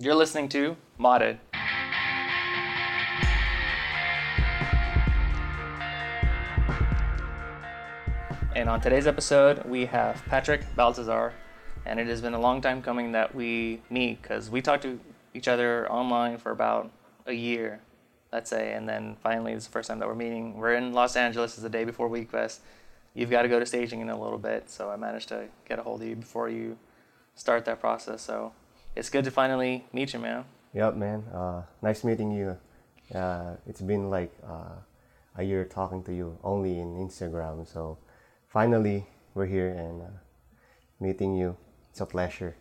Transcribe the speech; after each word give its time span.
You're 0.00 0.14
listening 0.14 0.48
to 0.50 0.76
Modded. 0.96 1.38
And 8.54 8.68
on 8.68 8.80
today's 8.80 9.08
episode, 9.08 9.64
we 9.64 9.86
have 9.86 10.24
Patrick 10.26 10.62
Baltazar. 10.76 11.32
And 11.84 11.98
it 11.98 12.06
has 12.06 12.20
been 12.20 12.34
a 12.34 12.40
long 12.40 12.60
time 12.60 12.80
coming 12.80 13.10
that 13.10 13.34
we 13.34 13.82
meet 13.90 14.22
because 14.22 14.48
we 14.48 14.62
talked 14.62 14.84
to 14.84 15.00
each 15.34 15.48
other 15.48 15.90
online 15.90 16.38
for 16.38 16.52
about 16.52 16.92
a 17.26 17.32
year, 17.32 17.80
let's 18.32 18.50
say. 18.50 18.74
And 18.74 18.88
then 18.88 19.16
finally, 19.20 19.52
it's 19.52 19.66
the 19.66 19.72
first 19.72 19.88
time 19.88 19.98
that 19.98 20.06
we're 20.06 20.14
meeting. 20.14 20.58
We're 20.58 20.74
in 20.74 20.92
Los 20.92 21.16
Angeles, 21.16 21.54
it's 21.54 21.62
the 21.64 21.68
day 21.68 21.82
before 21.82 22.08
Wekfest. 22.08 22.60
You've 23.14 23.30
got 23.30 23.42
to 23.42 23.48
go 23.48 23.58
to 23.58 23.66
staging 23.66 24.00
in 24.00 24.10
a 24.10 24.20
little 24.20 24.38
bit. 24.38 24.70
So 24.70 24.90
I 24.90 24.96
managed 24.96 25.30
to 25.30 25.46
get 25.68 25.80
a 25.80 25.82
hold 25.82 26.02
of 26.02 26.06
you 26.06 26.14
before 26.14 26.48
you 26.48 26.78
start 27.34 27.64
that 27.64 27.80
process. 27.80 28.22
So 28.22 28.52
it's 28.98 29.10
good 29.10 29.24
to 29.24 29.30
finally 29.30 29.86
meet 29.92 30.12
you, 30.12 30.18
man. 30.18 30.44
Yep, 30.74 30.96
man. 30.96 31.22
Uh, 31.32 31.62
nice 31.80 32.02
meeting 32.02 32.32
you. 32.32 32.58
Uh, 33.14 33.54
it's 33.66 33.80
been 33.80 34.10
like 34.10 34.34
uh, 34.44 34.74
a 35.36 35.42
year 35.44 35.64
talking 35.64 36.02
to 36.02 36.12
you 36.12 36.36
only 36.42 36.80
in 36.80 36.96
Instagram. 36.96 37.64
So 37.66 37.96
finally, 38.48 39.06
we're 39.34 39.46
here 39.46 39.68
and 39.70 40.02
uh, 40.02 40.06
meeting 40.98 41.36
you. 41.36 41.56
It's 41.90 42.00
a 42.00 42.06
pleasure. 42.06 42.56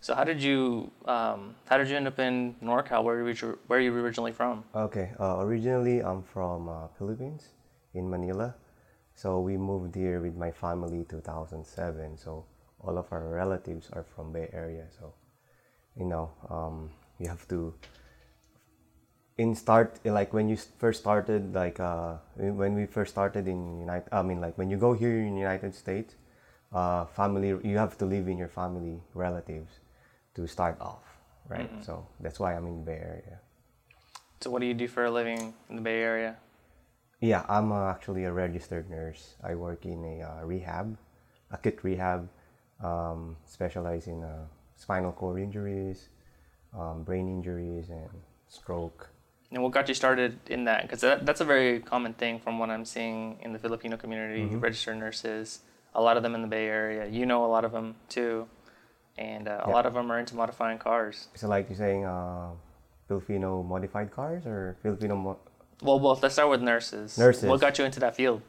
So 0.00 0.14
how 0.14 0.24
did 0.24 0.42
you 0.42 0.90
um, 1.06 1.54
how 1.66 1.78
did 1.78 1.88
you 1.88 1.96
end 1.96 2.06
up 2.06 2.18
in 2.18 2.54
NorCal? 2.62 3.02
Where 3.02 3.24
were 3.24 3.30
you, 3.30 3.58
where 3.66 3.78
are 3.78 3.82
you 3.82 3.94
originally 3.94 4.32
from? 4.32 4.64
Okay, 4.74 5.12
uh, 5.18 5.40
originally 5.40 6.00
I'm 6.00 6.22
from 6.22 6.68
uh, 6.68 6.88
Philippines 6.98 7.48
in 7.94 8.08
Manila. 8.08 8.54
So 9.14 9.40
we 9.40 9.56
moved 9.56 9.94
here 9.94 10.20
with 10.20 10.36
my 10.36 10.50
family 10.50 11.06
2007. 11.08 12.16
So 12.18 12.44
all 12.80 12.98
of 12.98 13.06
our 13.10 13.28
relatives 13.28 13.90
are 13.92 14.04
from 14.04 14.32
Bay 14.32 14.48
Area. 14.52 14.86
So 14.96 15.12
you 15.98 16.04
know, 16.06 16.30
um, 16.48 16.90
you 17.18 17.28
have 17.28 17.46
to 17.48 17.74
in 19.36 19.54
start 19.54 19.98
like 20.04 20.32
when 20.32 20.48
you 20.48 20.56
first 20.56 21.00
started 21.00 21.54
like 21.54 21.78
uh, 21.78 22.14
when 22.36 22.74
we 22.74 22.86
first 22.86 23.12
started 23.12 23.46
in 23.46 23.78
United 23.80 24.08
I 24.10 24.22
mean 24.22 24.40
like 24.40 24.58
when 24.58 24.68
you 24.70 24.76
go 24.76 24.92
here 24.94 25.18
in 25.18 25.36
United 25.36 25.74
States 25.74 26.14
uh, 26.72 27.04
family 27.06 27.48
you 27.62 27.78
have 27.78 27.96
to 27.98 28.06
live 28.06 28.26
in 28.28 28.36
your 28.36 28.48
family 28.48 29.00
relatives 29.14 29.70
to 30.34 30.46
start 30.46 30.76
off 30.80 31.04
right 31.48 31.70
Mhm. 31.70 31.84
so 31.84 32.06
that's 32.20 32.40
why 32.40 32.54
I'm 32.54 32.66
in 32.66 32.78
the 32.82 32.86
Bay 32.90 32.98
Area 32.98 33.38
So 34.40 34.50
what 34.50 34.60
do 34.60 34.66
you 34.66 34.74
do 34.74 34.88
for 34.88 35.04
a 35.04 35.10
living 35.10 35.54
in 35.70 35.76
the 35.76 35.82
Bay 35.82 36.02
Area? 36.02 36.36
yeah 37.20 37.46
I'm 37.48 37.70
uh, 37.70 37.90
actually 37.90 38.24
a 38.24 38.32
registered 38.32 38.90
nurse 38.90 39.36
I 39.42 39.54
work 39.54 39.86
in 39.86 40.02
a 40.04 40.16
uh, 40.22 40.42
rehab 40.44 40.98
acute 41.50 41.78
rehab 41.82 42.28
um, 42.82 43.36
specialize 43.46 44.06
in 44.10 44.22
uh, 44.22 44.46
spinal 44.78 45.12
cord 45.12 45.38
injuries 45.40 46.08
um, 46.78 47.02
brain 47.02 47.26
injuries 47.28 47.90
and 47.90 48.08
stroke 48.48 49.08
And 49.52 49.62
what 49.62 49.72
got 49.72 49.88
you 49.88 49.94
started 49.94 50.36
in 50.54 50.64
that? 50.68 50.82
Because 50.82 51.00
that, 51.00 51.24
that's 51.26 51.40
a 51.40 51.44
very 51.54 51.80
common 51.80 52.12
thing 52.12 52.38
from 52.38 52.58
what 52.60 52.68
I'm 52.68 52.84
seeing 52.84 53.38
in 53.44 53.52
the 53.56 53.58
Filipino 53.58 53.96
community. 53.96 54.44
Mhm. 54.44 54.60
Registered 54.62 54.98
nurses, 55.00 55.46
a 55.94 56.02
lot 56.06 56.16
of 56.18 56.22
them 56.22 56.34
in 56.36 56.42
the 56.44 56.52
Bay 56.56 56.66
Area. 56.68 57.06
You 57.08 57.24
know 57.24 57.40
a 57.48 57.50
lot 57.56 57.64
of 57.64 57.72
them 57.72 57.96
too, 58.12 58.44
and 59.16 59.48
uh, 59.48 59.64
a 59.64 59.68
Yeah. 59.68 59.74
lot 59.76 59.84
of 59.88 59.94
them 59.96 60.12
are 60.12 60.18
into 60.20 60.36
modifying 60.36 60.76
cars. 60.78 61.28
So 61.40 61.48
like 61.48 61.64
you're 61.72 61.80
saying, 61.80 62.04
uh, 62.04 62.52
Filipino 63.08 63.62
modified 63.64 64.08
cars 64.12 64.44
or 64.44 64.76
Filipino? 64.84 65.16
Mo- 65.16 65.40
Well, 65.80 65.98
both. 65.98 66.20
Let's 66.22 66.34
start 66.36 66.50
with 66.52 66.60
nurses. 66.60 67.16
Nurses. 67.16 67.48
What 67.48 67.60
got 67.64 67.78
you 67.80 67.84
into 67.88 68.00
that 68.04 68.14
field? 68.20 68.42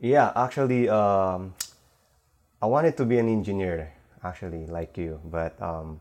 yeah, 0.00 0.32
actually, 0.34 0.88
um, 0.88 1.52
I 2.64 2.66
wanted 2.66 2.96
to 2.96 3.04
be 3.04 3.18
an 3.20 3.28
engineer. 3.28 3.92
Actually, 4.24 4.66
like 4.66 4.98
you, 4.98 5.20
but 5.24 5.60
um, 5.62 6.00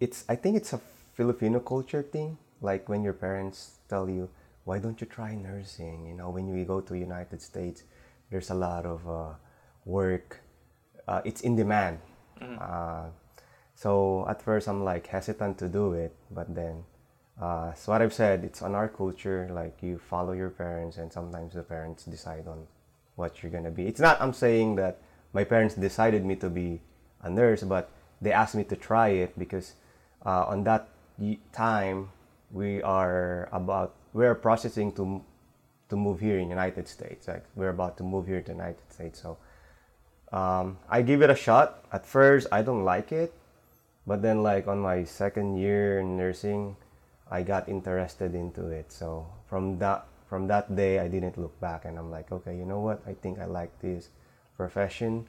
it's 0.00 0.24
I 0.28 0.36
think 0.36 0.56
it's 0.56 0.72
a 0.72 0.80
Filipino 1.14 1.60
culture 1.60 2.02
thing. 2.02 2.36
Like 2.60 2.88
when 2.88 3.02
your 3.02 3.14
parents 3.14 3.78
tell 3.88 4.08
you, 4.08 4.28
"Why 4.64 4.78
don't 4.78 5.00
you 5.00 5.06
try 5.06 5.34
nursing?" 5.34 6.06
You 6.06 6.14
know, 6.14 6.28
when 6.30 6.46
you 6.46 6.64
go 6.64 6.80
to 6.80 6.94
United 6.98 7.40
States, 7.40 7.84
there's 8.30 8.50
a 8.50 8.54
lot 8.54 8.84
of 8.84 9.08
uh, 9.08 9.34
work. 9.84 10.40
Uh, 11.08 11.22
it's 11.24 11.40
in 11.40 11.56
demand. 11.56 11.98
Uh, 12.60 13.08
so 13.74 14.26
at 14.28 14.42
first 14.42 14.68
I'm 14.68 14.84
like 14.84 15.06
hesitant 15.06 15.58
to 15.58 15.68
do 15.68 15.92
it, 15.94 16.14
but 16.30 16.54
then, 16.54 16.84
uh, 17.40 17.72
so 17.72 17.92
what 17.92 18.02
I've 18.02 18.12
said, 18.12 18.44
it's 18.44 18.60
on 18.60 18.74
our 18.74 18.88
culture. 18.88 19.48
Like 19.50 19.82
you 19.82 19.98
follow 19.98 20.32
your 20.32 20.50
parents, 20.50 20.98
and 20.98 21.12
sometimes 21.12 21.54
the 21.54 21.62
parents 21.62 22.04
decide 22.04 22.46
on 22.46 22.66
what 23.16 23.42
you're 23.42 23.52
gonna 23.52 23.70
be. 23.70 23.86
It's 23.86 24.00
not. 24.00 24.20
I'm 24.20 24.32
saying 24.32 24.76
that 24.76 25.00
my 25.34 25.42
parents 25.42 25.74
decided 25.74 26.24
me 26.24 26.36
to 26.36 26.48
be 26.48 26.80
a 27.20 27.28
nurse, 27.28 27.62
but 27.62 27.90
they 28.22 28.32
asked 28.32 28.54
me 28.54 28.64
to 28.64 28.76
try 28.76 29.08
it 29.08 29.36
because 29.36 29.74
uh, 30.24 30.46
on 30.46 30.64
that 30.64 30.88
time 31.52 32.08
we 32.50 32.80
are 32.82 33.48
about 33.52 33.94
we 34.14 34.24
are 34.24 34.34
processing 34.34 34.92
to 34.94 35.20
to 35.90 35.96
move 35.96 36.20
here 36.20 36.38
in 36.38 36.48
United 36.48 36.88
States. 36.88 37.26
Like 37.26 37.44
we're 37.54 37.74
about 37.74 37.98
to 37.98 38.04
move 38.04 38.26
here 38.26 38.40
to 38.40 38.52
United 38.52 38.86
States, 38.88 39.20
so 39.20 39.36
um, 40.32 40.78
I 40.88 41.02
give 41.02 41.20
it 41.20 41.28
a 41.28 41.36
shot. 41.36 41.84
At 41.92 42.06
first, 42.06 42.46
I 42.52 42.62
don't 42.62 42.86
like 42.86 43.10
it, 43.10 43.34
but 44.06 44.22
then 44.22 44.42
like 44.42 44.68
on 44.70 44.78
my 44.78 45.02
second 45.02 45.58
year 45.58 45.98
in 45.98 46.16
nursing, 46.16 46.76
I 47.28 47.42
got 47.42 47.68
interested 47.68 48.34
into 48.34 48.70
it. 48.70 48.92
So 48.92 49.26
from 49.50 49.78
that 49.82 50.06
from 50.30 50.46
that 50.46 50.74
day, 50.74 51.00
I 51.02 51.08
didn't 51.10 51.36
look 51.36 51.58
back, 51.58 51.84
and 51.84 51.98
I'm 51.98 52.10
like, 52.10 52.30
okay, 52.30 52.56
you 52.56 52.64
know 52.64 52.80
what? 52.80 53.02
I 53.04 53.14
think 53.18 53.42
I 53.42 53.46
like 53.50 53.74
this 53.82 54.14
profession, 54.56 55.26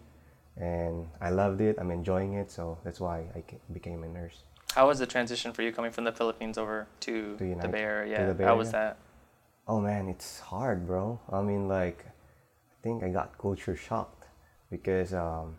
and 0.57 1.07
I 1.21 1.29
loved 1.29 1.61
it. 1.61 1.77
I'm 1.79 1.91
enjoying 1.91 2.33
it, 2.33 2.51
so 2.51 2.77
that's 2.83 2.99
why 2.99 3.25
I 3.35 3.43
became 3.73 4.03
a 4.03 4.07
nurse. 4.07 4.43
How 4.73 4.87
was 4.87 4.99
the 4.99 5.05
transition 5.07 5.53
for 5.53 5.61
you 5.61 5.71
coming 5.71 5.91
from 5.91 6.03
the 6.03 6.11
Philippines 6.11 6.57
over 6.57 6.87
to, 7.01 7.37
To 7.37 7.37
the 7.37 7.47
United- 7.47 7.71
Bay 7.71 7.81
Area? 7.81 8.11
Yeah. 8.19 8.27
the 8.27 8.33
Bay 8.33 8.43
How 8.43 8.55
was 8.57 8.71
that? 8.71 8.97
Oh 9.67 9.79
man, 9.79 10.07
it's 10.09 10.39
hard, 10.39 10.85
bro. 10.85 11.19
I 11.31 11.41
mean, 11.41 11.67
like, 11.67 12.05
I 12.05 12.75
think 12.83 13.03
I 13.03 13.09
got 13.09 13.37
culture 13.37 13.75
shocked 13.75 14.25
because, 14.69 15.13
um, 15.13 15.57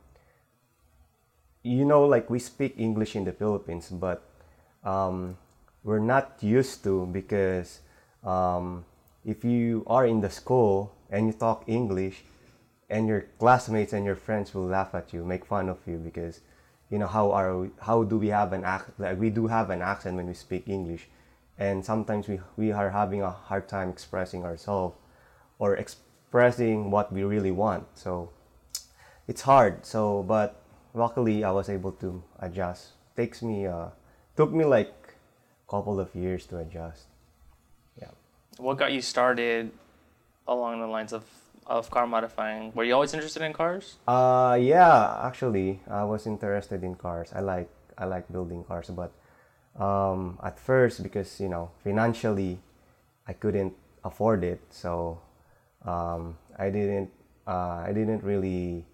you 1.63 1.85
know, 1.85 2.05
like 2.05 2.31
we 2.31 2.39
speak 2.39 2.75
English 2.79 3.17
in 3.17 3.25
the 3.25 3.33
Philippines, 3.33 3.89
but 3.91 4.23
um, 4.85 5.37
we're 5.83 5.99
not 5.99 6.39
used 6.41 6.85
to 6.85 7.07
because 7.07 7.81
um, 8.23 8.85
if 9.25 9.45
you 9.45 9.83
are 9.89 10.07
in 10.07 10.21
the 10.21 10.31
school 10.31 10.95
and 11.11 11.27
you 11.27 11.33
talk 11.33 11.65
English, 11.67 12.23
and 12.89 13.09
your 13.09 13.23
classmates 13.39 13.93
and 13.93 14.05
your 14.05 14.17
friends 14.17 14.55
will 14.55 14.67
laugh 14.67 14.95
at 14.95 15.13
you, 15.13 15.25
make 15.25 15.45
fun 15.45 15.69
of 15.69 15.79
you 15.87 15.97
because, 15.99 16.41
you 16.91 16.99
know, 16.99 17.07
how 17.07 17.33
are 17.33 17.59
we, 17.59 17.71
how 17.81 18.05
do 18.05 18.17
we 18.19 18.29
have 18.29 18.53
an 18.53 18.65
accent? 18.65 18.99
Like 18.99 19.19
we 19.19 19.31
do 19.31 19.47
have 19.49 19.71
an 19.71 19.83
accent 19.83 20.17
when 20.17 20.27
we 20.27 20.35
speak 20.35 20.69
English, 20.69 21.09
and 21.59 21.85
sometimes 21.85 22.29
we 22.29 22.41
we 22.57 22.73
are 22.73 22.91
having 22.91 23.23
a 23.23 23.31
hard 23.31 23.69
time 23.69 23.89
expressing 23.91 24.45
ourselves 24.45 24.97
or 25.59 25.77
expressing 25.77 26.91
what 26.91 27.13
we 27.13 27.25
really 27.25 27.51
want. 27.51 27.87
So 27.95 28.31
it's 29.27 29.43
hard. 29.43 29.85
So, 29.85 30.23
but 30.23 30.63
luckily 30.95 31.45
I 31.45 31.51
was 31.51 31.69
able 31.69 31.93
to 31.93 32.23
adjust. 32.39 32.93
Takes 33.17 33.43
me 33.43 33.67
uh, 33.67 33.89
took 34.37 34.53
me 34.53 34.65
like 34.65 34.95
a 35.67 35.71
couple 35.71 35.99
of 35.99 36.15
years 36.15 36.47
to 36.47 36.59
adjust. 36.59 37.07
Yeah. 38.01 38.11
What 38.59 38.79
got 38.79 38.93
you 38.93 39.03
started 39.03 39.73
along 40.47 40.81
the 40.81 40.87
lines 40.87 41.13
of, 41.13 41.25
of 41.67 41.91
car 41.91 42.07
modifying? 42.07 42.73
Were 42.75 42.85
you 42.85 42.95
always 42.95 43.15
interested 43.15 43.43
in 43.43 43.53
cars? 43.53 43.97
Uh, 44.07 44.59
yeah, 44.61 45.21
actually, 45.23 45.81
I 45.91 46.05
was 46.05 46.27
interested 46.27 46.83
in 46.83 46.95
cars. 46.95 47.33
I 47.35 47.41
like 47.41 47.71
I 47.99 48.05
like 48.05 48.31
building 48.31 48.65
cars, 48.65 48.91
but 48.91 49.13
um, 49.83 50.39
at 50.43 50.59
first 50.59 51.03
because 51.03 51.41
you 51.41 51.49
know 51.49 51.71
financially, 51.83 52.59
I 53.27 53.33
couldn't 53.33 53.75
afford 54.05 54.45
it, 54.45 54.61
so 54.71 55.21
um, 55.85 56.39
I 56.59 56.71
didn't 56.71 57.11
uh, 57.47 57.85
I 57.87 57.93
didn't 57.93 58.23
really 58.23 58.85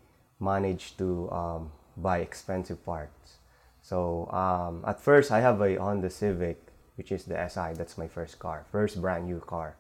manage 0.40 0.96
to 0.96 1.30
um, 1.30 1.72
buy 1.96 2.18
expensive 2.18 2.84
parts. 2.84 3.38
So 3.82 4.30
um, 4.30 4.84
at 4.86 5.00
first, 5.00 5.30
I 5.30 5.40
have 5.40 5.60
a 5.60 5.76
Honda 5.76 6.10
Civic, 6.10 6.58
which 6.96 7.10
is 7.10 7.24
the 7.24 7.36
SI. 7.48 7.74
That's 7.74 7.98
my 7.98 8.06
first 8.08 8.38
car, 8.38 8.64
first 8.70 9.00
brand 9.00 9.26
new 9.26 9.40
car. 9.40 9.76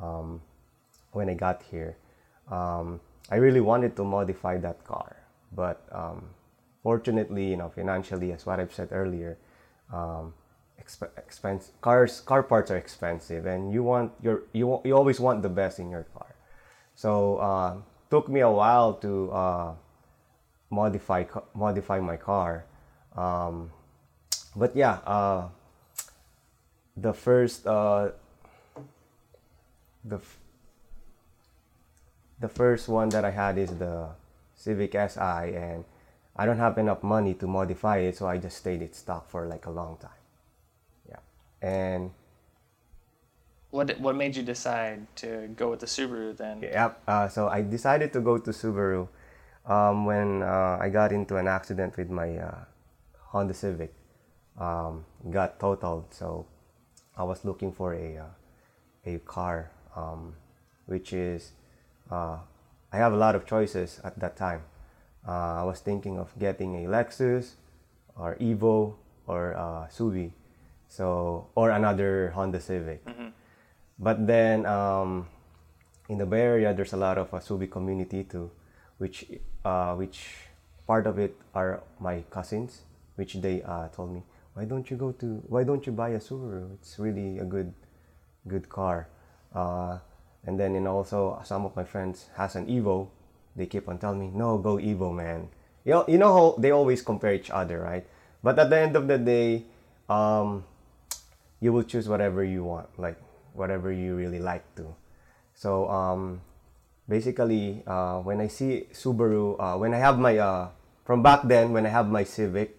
Um, 0.00 0.40
when 1.12 1.28
I 1.28 1.34
got 1.34 1.62
here, 1.70 1.96
um, 2.50 3.00
I 3.30 3.36
really 3.36 3.60
wanted 3.60 3.96
to 3.96 4.04
modify 4.04 4.58
that 4.58 4.84
car, 4.84 5.16
but 5.54 5.84
um, 5.92 6.28
fortunately, 6.82 7.50
you 7.50 7.56
know, 7.56 7.68
financially, 7.68 8.32
as 8.32 8.44
what 8.46 8.60
I've 8.60 8.74
said 8.74 8.88
earlier, 8.90 9.38
um, 9.92 10.34
exp- 10.80 11.16
expense 11.16 11.70
cars 11.80 12.20
car 12.20 12.42
parts 12.42 12.70
are 12.70 12.76
expensive, 12.76 13.46
and 13.46 13.72
you 13.72 13.82
want 13.82 14.12
your 14.20 14.42
you 14.52 14.80
you 14.84 14.96
always 14.96 15.20
want 15.20 15.42
the 15.42 15.48
best 15.48 15.78
in 15.78 15.90
your 15.90 16.04
car. 16.14 16.34
So 16.94 17.36
uh, 17.38 17.76
took 18.10 18.28
me 18.28 18.40
a 18.40 18.50
while 18.50 18.94
to 19.00 19.30
uh, 19.32 19.74
modify 20.70 21.24
modify 21.54 22.00
my 22.00 22.16
car, 22.16 22.64
um, 23.16 23.70
but 24.56 24.76
yeah, 24.76 24.98
uh, 25.06 25.48
the 26.96 27.12
first 27.12 27.66
uh, 27.66 28.10
the 30.04 30.20
the 32.42 32.48
first 32.50 32.88
one 32.88 33.08
that 33.10 33.24
I 33.24 33.30
had 33.30 33.56
is 33.56 33.70
the 33.78 34.10
Civic 34.54 34.92
Si, 34.92 35.20
and 35.20 35.84
I 36.36 36.44
don't 36.44 36.58
have 36.58 36.76
enough 36.76 37.02
money 37.02 37.34
to 37.34 37.46
modify 37.46 37.98
it, 37.98 38.16
so 38.18 38.26
I 38.26 38.36
just 38.38 38.58
stayed 38.58 38.82
it 38.82 38.94
stock 38.94 39.30
for 39.30 39.46
like 39.46 39.66
a 39.66 39.70
long 39.70 39.96
time. 39.96 40.20
Yeah, 41.08 41.22
and 41.62 42.10
What 43.70 43.98
what 44.00 44.16
made 44.16 44.36
you 44.36 44.42
decide 44.42 45.06
to 45.16 45.48
go 45.56 45.70
with 45.70 45.80
the 45.80 45.86
Subaru 45.86 46.36
then? 46.36 46.60
Yep. 46.60 47.02
Uh, 47.08 47.28
so 47.28 47.48
I 47.48 47.62
decided 47.62 48.12
to 48.12 48.20
go 48.20 48.36
to 48.36 48.50
Subaru 48.50 49.08
um, 49.64 50.04
when 50.04 50.42
uh, 50.42 50.76
I 50.80 50.90
got 50.90 51.12
into 51.12 51.36
an 51.36 51.48
accident 51.48 51.96
with 51.96 52.10
my 52.10 52.36
uh, 52.36 52.64
Honda 53.32 53.54
Civic. 53.54 53.94
Um, 54.58 55.06
got 55.30 55.58
totaled, 55.58 56.12
so 56.12 56.46
I 57.16 57.24
was 57.24 57.44
looking 57.44 57.72
for 57.72 57.94
a 57.94 58.18
uh, 58.18 58.32
a 59.06 59.18
car, 59.20 59.70
um, 59.96 60.34
which 60.84 61.14
is 61.14 61.52
uh, 62.12 62.36
I 62.92 62.96
have 63.00 63.12
a 63.12 63.16
lot 63.16 63.34
of 63.34 63.46
choices 63.46 64.00
at 64.04 64.20
that 64.20 64.36
time. 64.36 64.62
Uh, 65.26 65.62
I 65.62 65.64
was 65.64 65.80
thinking 65.80 66.18
of 66.18 66.28
getting 66.38 66.84
a 66.84 66.88
Lexus, 66.88 67.56
or 68.16 68.36
Evo, 68.36 68.94
or 69.26 69.56
uh, 69.56 69.88
Subi, 69.88 70.32
so 70.88 71.48
or 71.54 71.70
another 71.70 72.32
Honda 72.36 72.60
Civic. 72.60 73.00
But 73.98 74.26
then 74.26 74.66
um, 74.66 75.28
in 76.08 76.18
the 76.18 76.26
Bay 76.26 76.42
Area, 76.42 76.74
there's 76.74 76.92
a 76.92 76.96
lot 76.96 77.16
of 77.16 77.32
uh, 77.32 77.38
Subi 77.38 77.70
community 77.70 78.24
too, 78.24 78.50
which 78.98 79.24
uh, 79.64 79.94
which 79.94 80.50
part 80.86 81.06
of 81.06 81.18
it 81.18 81.38
are 81.54 81.80
my 82.00 82.24
cousins, 82.28 82.82
which 83.16 83.34
they 83.40 83.62
uh, 83.62 83.88
told 83.88 84.12
me, 84.12 84.22
why 84.54 84.64
don't 84.64 84.90
you 84.90 84.96
go 84.96 85.12
to, 85.12 85.40
why 85.48 85.64
don't 85.64 85.86
you 85.86 85.92
buy 85.92 86.10
a 86.10 86.18
Subaru? 86.18 86.74
It's 86.74 86.98
really 86.98 87.38
a 87.38 87.44
good, 87.44 87.72
good 88.48 88.68
car. 88.68 89.08
And 90.44 90.58
then 90.58 90.74
and 90.74 90.88
also 90.88 91.40
some 91.44 91.64
of 91.64 91.76
my 91.76 91.84
friends 91.84 92.26
has 92.36 92.56
an 92.56 92.66
Evo. 92.66 93.08
They 93.54 93.66
keep 93.66 93.88
on 93.88 93.98
telling 93.98 94.20
me, 94.20 94.30
no, 94.34 94.58
go 94.58 94.76
Evo, 94.76 95.14
man. 95.14 95.48
You 95.84 95.92
know, 95.92 96.04
you 96.08 96.18
know 96.18 96.32
how 96.32 96.56
they 96.58 96.70
always 96.70 97.02
compare 97.02 97.34
each 97.34 97.50
other, 97.50 97.80
right? 97.80 98.06
But 98.42 98.58
at 98.58 98.70
the 98.70 98.78
end 98.78 98.96
of 98.96 99.06
the 99.06 99.18
day, 99.18 99.64
um, 100.08 100.64
you 101.60 101.72
will 101.72 101.84
choose 101.84 102.08
whatever 102.08 102.42
you 102.42 102.64
want, 102.64 102.88
like 102.98 103.16
whatever 103.54 103.92
you 103.92 104.16
really 104.16 104.40
like 104.40 104.66
to. 104.76 104.94
So 105.54 105.88
um, 105.88 106.40
basically, 107.08 107.82
uh, 107.86 108.18
when 108.20 108.40
I 108.40 108.48
see 108.48 108.88
Subaru, 108.92 109.56
uh, 109.60 109.78
when 109.78 109.94
I 109.94 109.98
have 109.98 110.18
my 110.18 110.38
uh, 110.38 110.68
from 111.04 111.22
back 111.22 111.42
then, 111.44 111.72
when 111.72 111.86
I 111.86 111.90
have 111.90 112.08
my 112.08 112.24
Civic, 112.24 112.78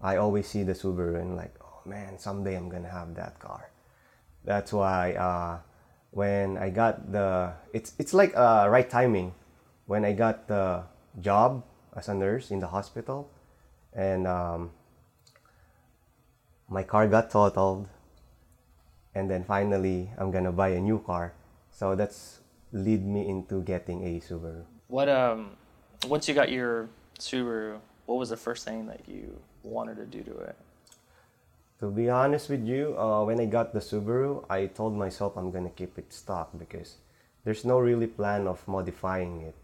I 0.00 0.16
always 0.16 0.46
see 0.46 0.62
the 0.62 0.74
Subaru 0.74 1.20
and 1.20 1.36
like, 1.36 1.54
oh 1.62 1.80
man, 1.84 2.18
someday 2.18 2.54
I'm 2.54 2.68
gonna 2.68 2.90
have 2.90 3.14
that 3.16 3.38
car. 3.38 3.70
That's 4.44 4.72
why 4.72 5.14
uh, 5.14 5.58
when 6.12 6.56
I 6.56 6.70
got 6.70 7.10
the, 7.10 7.52
it's 7.72 7.92
it's 7.98 8.14
like 8.14 8.36
uh, 8.36 8.68
right 8.70 8.88
timing. 8.88 9.34
When 9.86 10.04
I 10.04 10.12
got 10.12 10.46
the 10.46 10.84
job 11.20 11.64
as 11.96 12.08
a 12.08 12.14
nurse 12.14 12.52
in 12.52 12.60
the 12.60 12.68
hospital, 12.68 13.28
and 13.92 14.26
um, 14.26 14.70
my 16.68 16.82
car 16.82 17.08
got 17.08 17.30
totaled 17.30 17.88
and 19.14 19.30
then 19.30 19.44
finally 19.44 20.10
I'm 20.18 20.30
gonna 20.30 20.52
buy 20.52 20.68
a 20.70 20.80
new 20.80 20.98
car. 20.98 21.34
So 21.70 21.94
that's 21.94 22.40
lead 22.72 23.04
me 23.04 23.28
into 23.28 23.62
getting 23.62 24.04
a 24.04 24.20
Subaru. 24.20 24.64
What 24.88 25.08
um 25.08 25.56
once 26.06 26.28
you 26.28 26.34
got 26.34 26.50
your 26.50 26.88
Subaru, 27.18 27.78
what 28.06 28.16
was 28.16 28.30
the 28.30 28.36
first 28.36 28.64
thing 28.64 28.86
that 28.86 29.08
you 29.08 29.38
wanted 29.62 29.96
to 29.96 30.06
do 30.06 30.22
to 30.22 30.36
it? 30.38 30.56
To 31.82 31.90
be 31.90 32.08
honest 32.08 32.48
with 32.48 32.64
you, 32.64 32.94
uh, 32.96 33.24
when 33.24 33.40
I 33.40 33.46
got 33.46 33.74
the 33.74 33.80
Subaru, 33.80 34.46
I 34.48 34.66
told 34.66 34.94
myself 34.94 35.36
I'm 35.36 35.50
gonna 35.50 35.74
keep 35.74 35.98
it 35.98 36.12
stock 36.12 36.56
because 36.56 36.94
there's 37.42 37.64
no 37.64 37.80
really 37.80 38.06
plan 38.06 38.46
of 38.46 38.62
modifying 38.68 39.40
it 39.42 39.56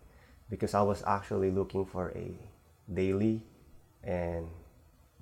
because 0.50 0.75
I 0.75 0.82
was 0.82 1.05
actually 1.06 1.53
looking 1.53 1.87
for 1.87 2.11
a 2.19 2.35
daily 2.93 3.43
and 4.03 4.49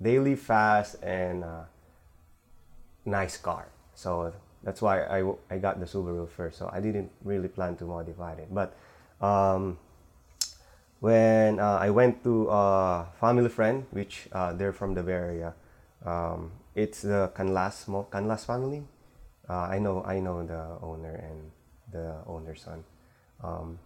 daily 0.01 0.33
fast 0.35 0.95
and 1.03 1.43
uh, 1.43 1.69
nice 3.05 3.37
car. 3.37 3.67
So 3.93 4.33
that's 4.63 4.81
why 4.81 5.03
I, 5.05 5.21
I 5.51 5.59
got 5.59 5.79
the 5.79 5.85
Subaru 5.85 6.27
first. 6.27 6.57
So 6.57 6.67
I 6.73 6.79
didn't 6.79 7.11
really 7.23 7.47
plan 7.47 7.75
to 7.75 7.85
modify 7.85 8.33
it. 8.41 8.49
But 8.51 8.73
um, 9.21 9.77
when 10.99 11.59
uh, 11.59 11.77
I 11.77 11.91
went 11.91 12.23
to 12.23 12.49
a 12.49 13.05
family 13.19 13.49
friend, 13.49 13.85
which 13.91 14.27
uh, 14.31 14.53
they're 14.53 14.73
from 14.73 14.95
the 14.95 15.03
Bay 15.03 15.13
Area, 15.13 15.53
um, 16.03 16.49
it's 16.77 17.01
the 17.01 17.33
Canlas 17.33 17.89
Canlas 18.13 18.45
family. 18.45 18.85
Uh, 19.49 19.65
I 19.65 19.79
know 19.79 20.05
I 20.05 20.21
know 20.21 20.45
the 20.45 20.77
owner 20.85 21.17
and 21.17 21.49
the 21.91 22.21
owner's 22.29 22.61
son. 22.61 22.85
Um, 23.43 23.79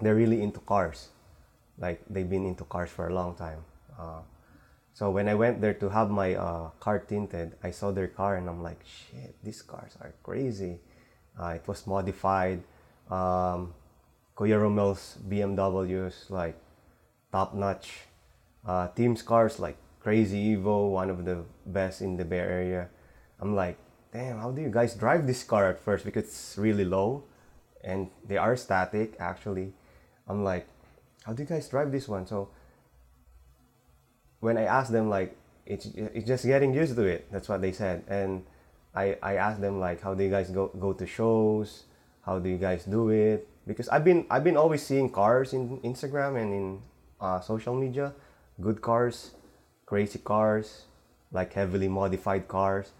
they're 0.00 0.16
really 0.16 0.40
into 0.40 0.58
cars. 0.60 1.12
Like 1.76 2.00
they've 2.08 2.28
been 2.28 2.46
into 2.46 2.64
cars 2.64 2.88
for 2.88 3.08
a 3.08 3.14
long 3.14 3.36
time. 3.36 3.60
Uh, 3.92 4.24
so 4.94 5.10
when 5.10 5.28
I 5.28 5.34
went 5.34 5.60
there 5.60 5.74
to 5.74 5.88
have 5.90 6.08
my 6.08 6.34
uh, 6.34 6.70
car 6.80 6.98
tinted, 7.00 7.56
I 7.62 7.70
saw 7.70 7.92
their 7.92 8.08
car 8.08 8.36
and 8.36 8.48
I'm 8.48 8.62
like, 8.62 8.80
shit, 8.86 9.36
these 9.44 9.60
cars 9.60 9.92
are 10.00 10.14
crazy. 10.22 10.80
Uh, 11.38 11.58
it 11.60 11.68
was 11.68 11.86
modified. 11.86 12.62
Um, 13.10 13.74
Kuya 14.38 14.56
Romel's 14.56 15.18
BMWs 15.28 16.30
like 16.30 16.56
top 17.32 17.54
notch. 17.54 18.08
Uh, 18.64 18.88
Team's 18.96 19.20
cars 19.20 19.58
like 19.58 19.76
Crazy 20.04 20.54
Evo, 20.54 20.90
one 20.90 21.08
of 21.08 21.24
the 21.24 21.44
best 21.64 22.02
in 22.02 22.18
the 22.18 22.26
Bay 22.26 22.38
Area. 22.38 22.90
I'm 23.40 23.56
like, 23.56 23.78
damn, 24.12 24.36
how 24.38 24.50
do 24.50 24.60
you 24.60 24.68
guys 24.68 24.94
drive 24.94 25.26
this 25.26 25.42
car 25.42 25.70
at 25.70 25.80
first? 25.80 26.04
Because 26.04 26.24
it's 26.24 26.58
really 26.58 26.84
low 26.84 27.24
and 27.82 28.12
they 28.28 28.36
are 28.36 28.54
static 28.54 29.16
actually. 29.18 29.72
I'm 30.28 30.44
like, 30.44 30.68
how 31.24 31.32
do 31.32 31.42
you 31.42 31.48
guys 31.48 31.66
drive 31.70 31.90
this 31.90 32.06
one? 32.06 32.26
So 32.26 32.50
when 34.40 34.58
I 34.58 34.64
asked 34.64 34.92
them 34.92 35.08
like 35.08 35.38
it's 35.64 35.86
it's 35.96 36.28
just 36.28 36.44
getting 36.44 36.74
used 36.74 36.96
to 36.96 37.04
it. 37.08 37.32
That's 37.32 37.48
what 37.48 37.62
they 37.64 37.72
said. 37.72 38.04
And 38.06 38.44
I 38.94 39.16
I 39.22 39.36
asked 39.40 39.64
them 39.64 39.80
like 39.80 40.04
how 40.04 40.12
do 40.12 40.22
you 40.22 40.28
guys 40.28 40.50
go 40.50 40.68
go 40.68 40.92
to 40.92 41.06
shows? 41.06 41.88
How 42.28 42.38
do 42.38 42.52
you 42.52 42.60
guys 42.60 42.84
do 42.84 43.08
it? 43.08 43.48
Because 43.66 43.88
I've 43.88 44.04
been 44.04 44.28
I've 44.28 44.44
been 44.44 44.60
always 44.60 44.84
seeing 44.84 45.08
cars 45.08 45.56
in 45.56 45.80
Instagram 45.80 46.36
and 46.36 46.52
in 46.52 46.66
uh, 47.20 47.40
social 47.40 47.72
media, 47.72 48.12
good 48.60 48.84
cars, 48.84 49.32
crazy 49.94 50.18
cars, 50.18 50.90
like 51.30 51.54
heavily 51.54 51.86
modified 51.86 52.50
cars. 52.50 52.90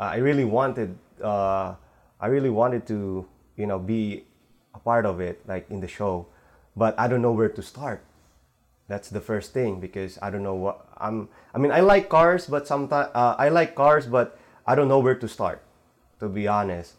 Uh, 0.00 0.16
I 0.16 0.16
really 0.16 0.48
wanted 0.48 0.96
uh, 1.20 1.76
I 2.16 2.26
really 2.32 2.48
wanted 2.48 2.88
to 2.88 3.28
you 3.60 3.66
know 3.68 3.78
be 3.78 4.24
a 4.72 4.80
part 4.80 5.04
of 5.04 5.20
it 5.20 5.44
like 5.44 5.68
in 5.68 5.84
the 5.84 5.88
show, 5.88 6.24
but 6.72 6.96
I 6.96 7.08
don't 7.08 7.20
know 7.20 7.36
where 7.36 7.52
to 7.52 7.62
start 7.62 8.00
that's 8.90 9.08
the 9.08 9.22
first 9.22 9.54
thing 9.54 9.78
because 9.78 10.18
I 10.20 10.34
don't 10.34 10.42
know 10.42 10.58
what 10.58 10.82
I'm. 10.98 11.30
I 11.54 11.62
mean, 11.62 11.70
I 11.70 11.78
like 11.78 12.10
cars, 12.10 12.50
but 12.50 12.66
sometimes 12.66 13.14
uh, 13.14 13.38
I 13.38 13.48
like 13.48 13.78
cars, 13.78 14.10
but 14.10 14.36
I 14.66 14.74
don't 14.74 14.90
know 14.90 14.98
where 14.98 15.14
to 15.14 15.28
start. 15.30 15.62
To 16.18 16.28
be 16.28 16.50
honest, 16.50 16.98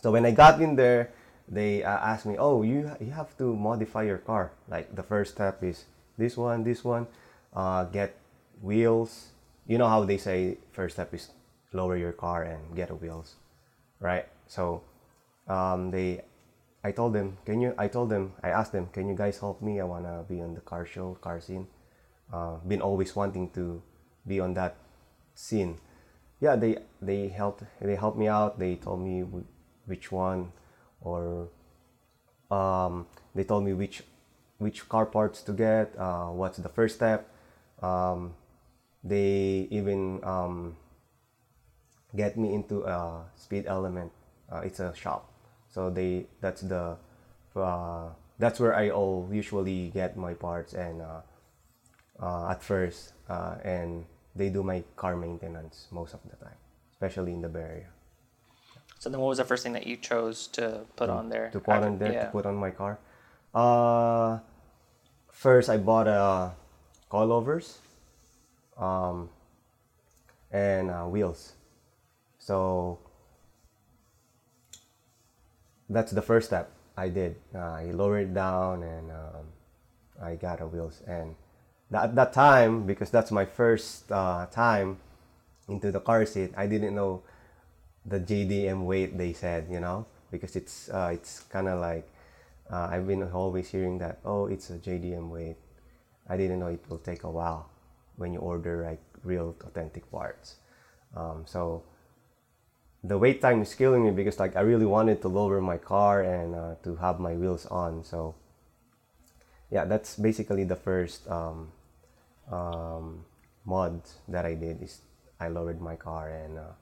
so 0.00 0.10
when 0.10 0.24
I 0.24 0.32
got 0.32 0.58
in 0.58 0.74
there, 0.74 1.12
they 1.46 1.84
uh, 1.84 2.00
asked 2.00 2.24
me, 2.24 2.40
"Oh, 2.40 2.64
you 2.64 2.90
you 2.98 3.12
have 3.12 3.36
to 3.36 3.52
modify 3.54 4.08
your 4.08 4.18
car. 4.24 4.56
Like 4.72 4.96
the 4.96 5.04
first 5.04 5.36
step 5.36 5.60
is 5.62 5.84
this 6.16 6.34
one, 6.34 6.64
this 6.64 6.80
one. 6.82 7.06
Uh, 7.52 7.84
get 7.84 8.16
wheels. 8.62 9.28
You 9.66 9.78
know 9.78 9.88
how 9.88 10.04
they 10.04 10.18
say 10.18 10.58
first 10.72 10.96
step 10.96 11.12
is 11.14 11.30
lower 11.72 11.96
your 11.96 12.12
car 12.12 12.42
and 12.42 12.74
get 12.74 12.90
a 12.90 12.94
wheels, 12.94 13.36
right? 14.00 14.26
So 14.46 14.82
um, 15.46 15.90
they 15.90 16.22
I 16.84 16.92
told 16.92 17.12
them, 17.12 17.38
can 17.44 17.60
you? 17.60 17.74
I 17.76 17.88
told 17.88 18.08
them, 18.10 18.32
I 18.42 18.50
asked 18.50 18.72
them, 18.72 18.88
can 18.92 19.08
you 19.08 19.14
guys 19.14 19.38
help 19.38 19.60
me? 19.60 19.80
I 19.80 19.84
wanna 19.84 20.24
be 20.28 20.40
on 20.40 20.54
the 20.54 20.60
car 20.60 20.86
show, 20.86 21.18
car 21.20 21.40
scene. 21.40 21.66
Uh, 22.32 22.56
been 22.66 22.80
always 22.82 23.16
wanting 23.16 23.50
to 23.50 23.82
be 24.26 24.40
on 24.40 24.54
that 24.54 24.76
scene. 25.34 25.78
Yeah, 26.40 26.56
they 26.56 26.78
they 27.02 27.28
helped 27.28 27.64
they 27.80 27.96
helped 27.96 28.18
me 28.18 28.28
out. 28.28 28.58
They 28.58 28.76
told 28.76 29.00
me 29.00 29.22
wh- 29.22 29.88
which 29.88 30.12
one, 30.12 30.52
or 31.00 31.48
um, 32.50 33.06
they 33.34 33.44
told 33.44 33.64
me 33.64 33.72
which 33.72 34.02
which 34.58 34.88
car 34.88 35.06
parts 35.06 35.42
to 35.42 35.52
get. 35.52 35.98
Uh, 35.98 36.28
what's 36.28 36.58
the 36.58 36.68
first 36.68 36.96
step? 36.96 37.28
Um, 37.82 38.34
they 39.04 39.68
even 39.70 40.20
um, 40.24 40.76
get 42.16 42.36
me 42.36 42.54
into 42.54 42.84
a 42.84 43.24
speed 43.34 43.64
element. 43.66 44.12
Uh, 44.50 44.60
it's 44.64 44.80
a 44.80 44.94
shop 44.94 45.28
so 45.68 45.90
they 45.90 46.26
that's 46.40 46.62
the 46.62 46.96
uh, 47.54 48.08
that's 48.38 48.60
where 48.60 48.74
I 48.74 48.90
all 48.90 49.28
usually 49.30 49.90
get 49.90 50.16
my 50.16 50.34
parts 50.34 50.72
and 50.72 51.02
uh, 51.02 51.20
uh, 52.20 52.50
at 52.50 52.62
first 52.62 53.12
uh, 53.28 53.56
and 53.62 54.04
they 54.34 54.48
do 54.48 54.62
my 54.62 54.82
car 54.96 55.16
maintenance 55.16 55.88
most 55.90 56.14
of 56.14 56.20
the 56.30 56.36
time, 56.36 56.58
especially 56.92 57.32
in 57.32 57.42
the 57.42 57.48
Bay 57.48 57.60
Area. 57.60 57.90
So 58.98 59.10
then, 59.10 59.20
what 59.20 59.28
was 59.28 59.38
the 59.38 59.44
first 59.44 59.62
thing 59.62 59.72
that 59.72 59.86
you 59.86 59.96
chose 59.96 60.46
to 60.58 60.82
put 60.96 61.10
on 61.10 61.28
there? 61.28 61.50
To 61.50 61.60
put 61.60 61.74
after- 61.74 61.86
on 61.86 61.98
there 61.98 62.12
yeah. 62.12 62.24
to 62.26 62.30
put 62.30 62.46
on 62.46 62.56
my 62.56 62.70
car. 62.70 62.98
Uh, 63.54 64.38
first 65.32 65.68
I 65.68 65.76
bought 65.76 66.06
a 66.08 66.52
coilovers, 67.10 67.78
um, 68.78 69.28
and 70.50 70.90
uh, 70.90 71.04
wheels. 71.04 71.52
So 72.38 72.98
that's 75.88 76.12
the 76.12 76.22
first 76.22 76.48
step 76.48 76.70
I 76.96 77.08
did. 77.08 77.36
Uh, 77.54 77.58
I 77.58 77.84
lowered 77.92 78.28
it 78.28 78.34
down 78.34 78.82
and 78.82 79.10
um, 79.10 79.46
I 80.22 80.34
got 80.34 80.60
a 80.60 80.66
wheels 80.66 81.02
and 81.06 81.34
at 81.92 82.14
that 82.16 82.32
time, 82.32 82.84
because 82.84 83.10
that's 83.10 83.30
my 83.30 83.44
first 83.44 84.10
uh, 84.12 84.46
time 84.46 84.98
into 85.68 85.90
the 85.90 86.00
car 86.00 86.26
seat, 86.26 86.52
I 86.56 86.66
didn't 86.66 86.94
know 86.94 87.22
the 88.04 88.20
JDM 88.20 88.84
weight 88.84 89.16
they 89.16 89.32
said, 89.32 89.68
you 89.70 89.80
know, 89.80 90.06
because 90.30 90.56
it's 90.56 90.88
uh, 90.90 91.10
it's 91.12 91.40
kind 91.48 91.68
of 91.68 91.80
like 91.80 92.08
uh, 92.70 92.88
I've 92.90 93.06
been 93.06 93.22
always 93.32 93.70
hearing 93.70 93.98
that 93.98 94.18
oh 94.24 94.46
it's 94.46 94.70
a 94.70 94.78
JDM 94.78 95.28
weight. 95.30 95.56
I 96.28 96.36
didn't 96.36 96.60
know 96.60 96.66
it 96.66 96.84
will 96.88 96.98
take 96.98 97.24
a 97.24 97.30
while 97.30 97.70
when 98.18 98.32
you 98.32 98.40
order 98.40 98.84
like 98.84 99.00
real 99.24 99.56
authentic 99.64 100.10
parts. 100.10 100.56
Um, 101.16 101.44
so 101.46 101.84
the 103.02 103.16
wait 103.16 103.40
time 103.40 103.62
is 103.62 103.74
killing 103.74 104.04
me 104.04 104.10
because 104.10 104.38
like 104.38 104.56
I 104.56 104.60
really 104.60 104.86
wanted 104.86 105.22
to 105.22 105.28
lower 105.28 105.60
my 105.60 105.78
car 105.78 106.22
and 106.22 106.54
uh, 106.54 106.74
to 106.82 106.96
have 106.96 107.18
my 107.18 107.32
wheels 107.34 107.64
on. 107.66 108.04
So 108.04 108.34
yeah, 109.70 109.84
that's 109.84 110.16
basically 110.16 110.64
the 110.64 110.76
first 110.76 111.28
um, 111.28 111.72
um, 112.50 113.24
mod 113.64 114.02
that 114.28 114.44
I 114.44 114.54
did 114.54 114.82
is 114.82 115.00
I 115.40 115.48
lowered 115.48 115.80
my 115.80 115.96
car 115.96 116.30
and 116.30 116.58
uh, 116.58 116.74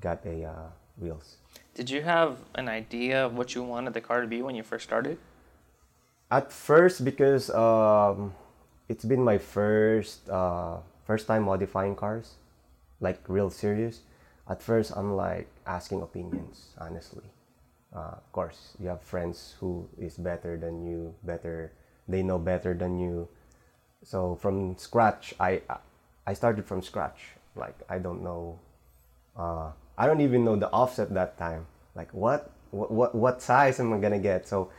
got 0.00 0.24
a 0.24 0.44
uh, 0.44 0.70
wheels. 0.96 1.36
Did 1.74 1.90
you 1.90 2.02
have 2.02 2.38
an 2.54 2.68
idea 2.68 3.24
of 3.26 3.34
what 3.34 3.54
you 3.54 3.62
wanted 3.62 3.94
the 3.94 4.00
car 4.00 4.20
to 4.20 4.26
be 4.26 4.42
when 4.42 4.54
you 4.54 4.62
first 4.62 4.84
started? 4.84 5.18
At 6.30 6.52
first, 6.52 7.04
because 7.04 7.50
um, 7.50 8.34
it's 8.90 9.06
been 9.06 9.22
my 9.22 9.38
first 9.38 10.28
uh, 10.28 10.82
first 11.06 11.30
time 11.30 11.46
modifying 11.46 11.94
cars, 11.94 12.34
like 12.98 13.22
real 13.28 13.48
serious. 13.48 14.02
At 14.50 14.60
first, 14.60 14.90
I'm 14.98 15.14
like 15.14 15.46
asking 15.64 16.02
opinions, 16.02 16.74
honestly. 16.76 17.22
Uh, 17.94 18.18
of 18.18 18.26
course, 18.32 18.74
you 18.82 18.88
have 18.90 19.00
friends 19.00 19.54
who 19.60 19.86
is 19.96 20.18
better 20.18 20.58
than 20.58 20.82
you, 20.82 21.14
better 21.22 21.70
they 22.08 22.22
know 22.26 22.38
better 22.38 22.74
than 22.74 22.98
you. 22.98 23.28
So 24.02 24.34
from 24.42 24.76
scratch, 24.76 25.34
I 25.38 25.62
I 26.26 26.34
started 26.34 26.66
from 26.66 26.82
scratch. 26.82 27.38
Like 27.54 27.78
I 27.88 28.02
don't 28.02 28.26
know, 28.26 28.58
uh, 29.38 29.70
I 29.96 30.06
don't 30.10 30.20
even 30.20 30.42
know 30.44 30.56
the 30.58 30.70
offset 30.74 31.14
that 31.14 31.38
time. 31.38 31.66
Like 31.94 32.10
what 32.10 32.50
what 32.74 32.90
what, 32.90 33.14
what 33.14 33.36
size 33.40 33.78
am 33.78 33.94
I 33.94 33.98
gonna 34.02 34.18
get? 34.18 34.48
So, 34.50 34.74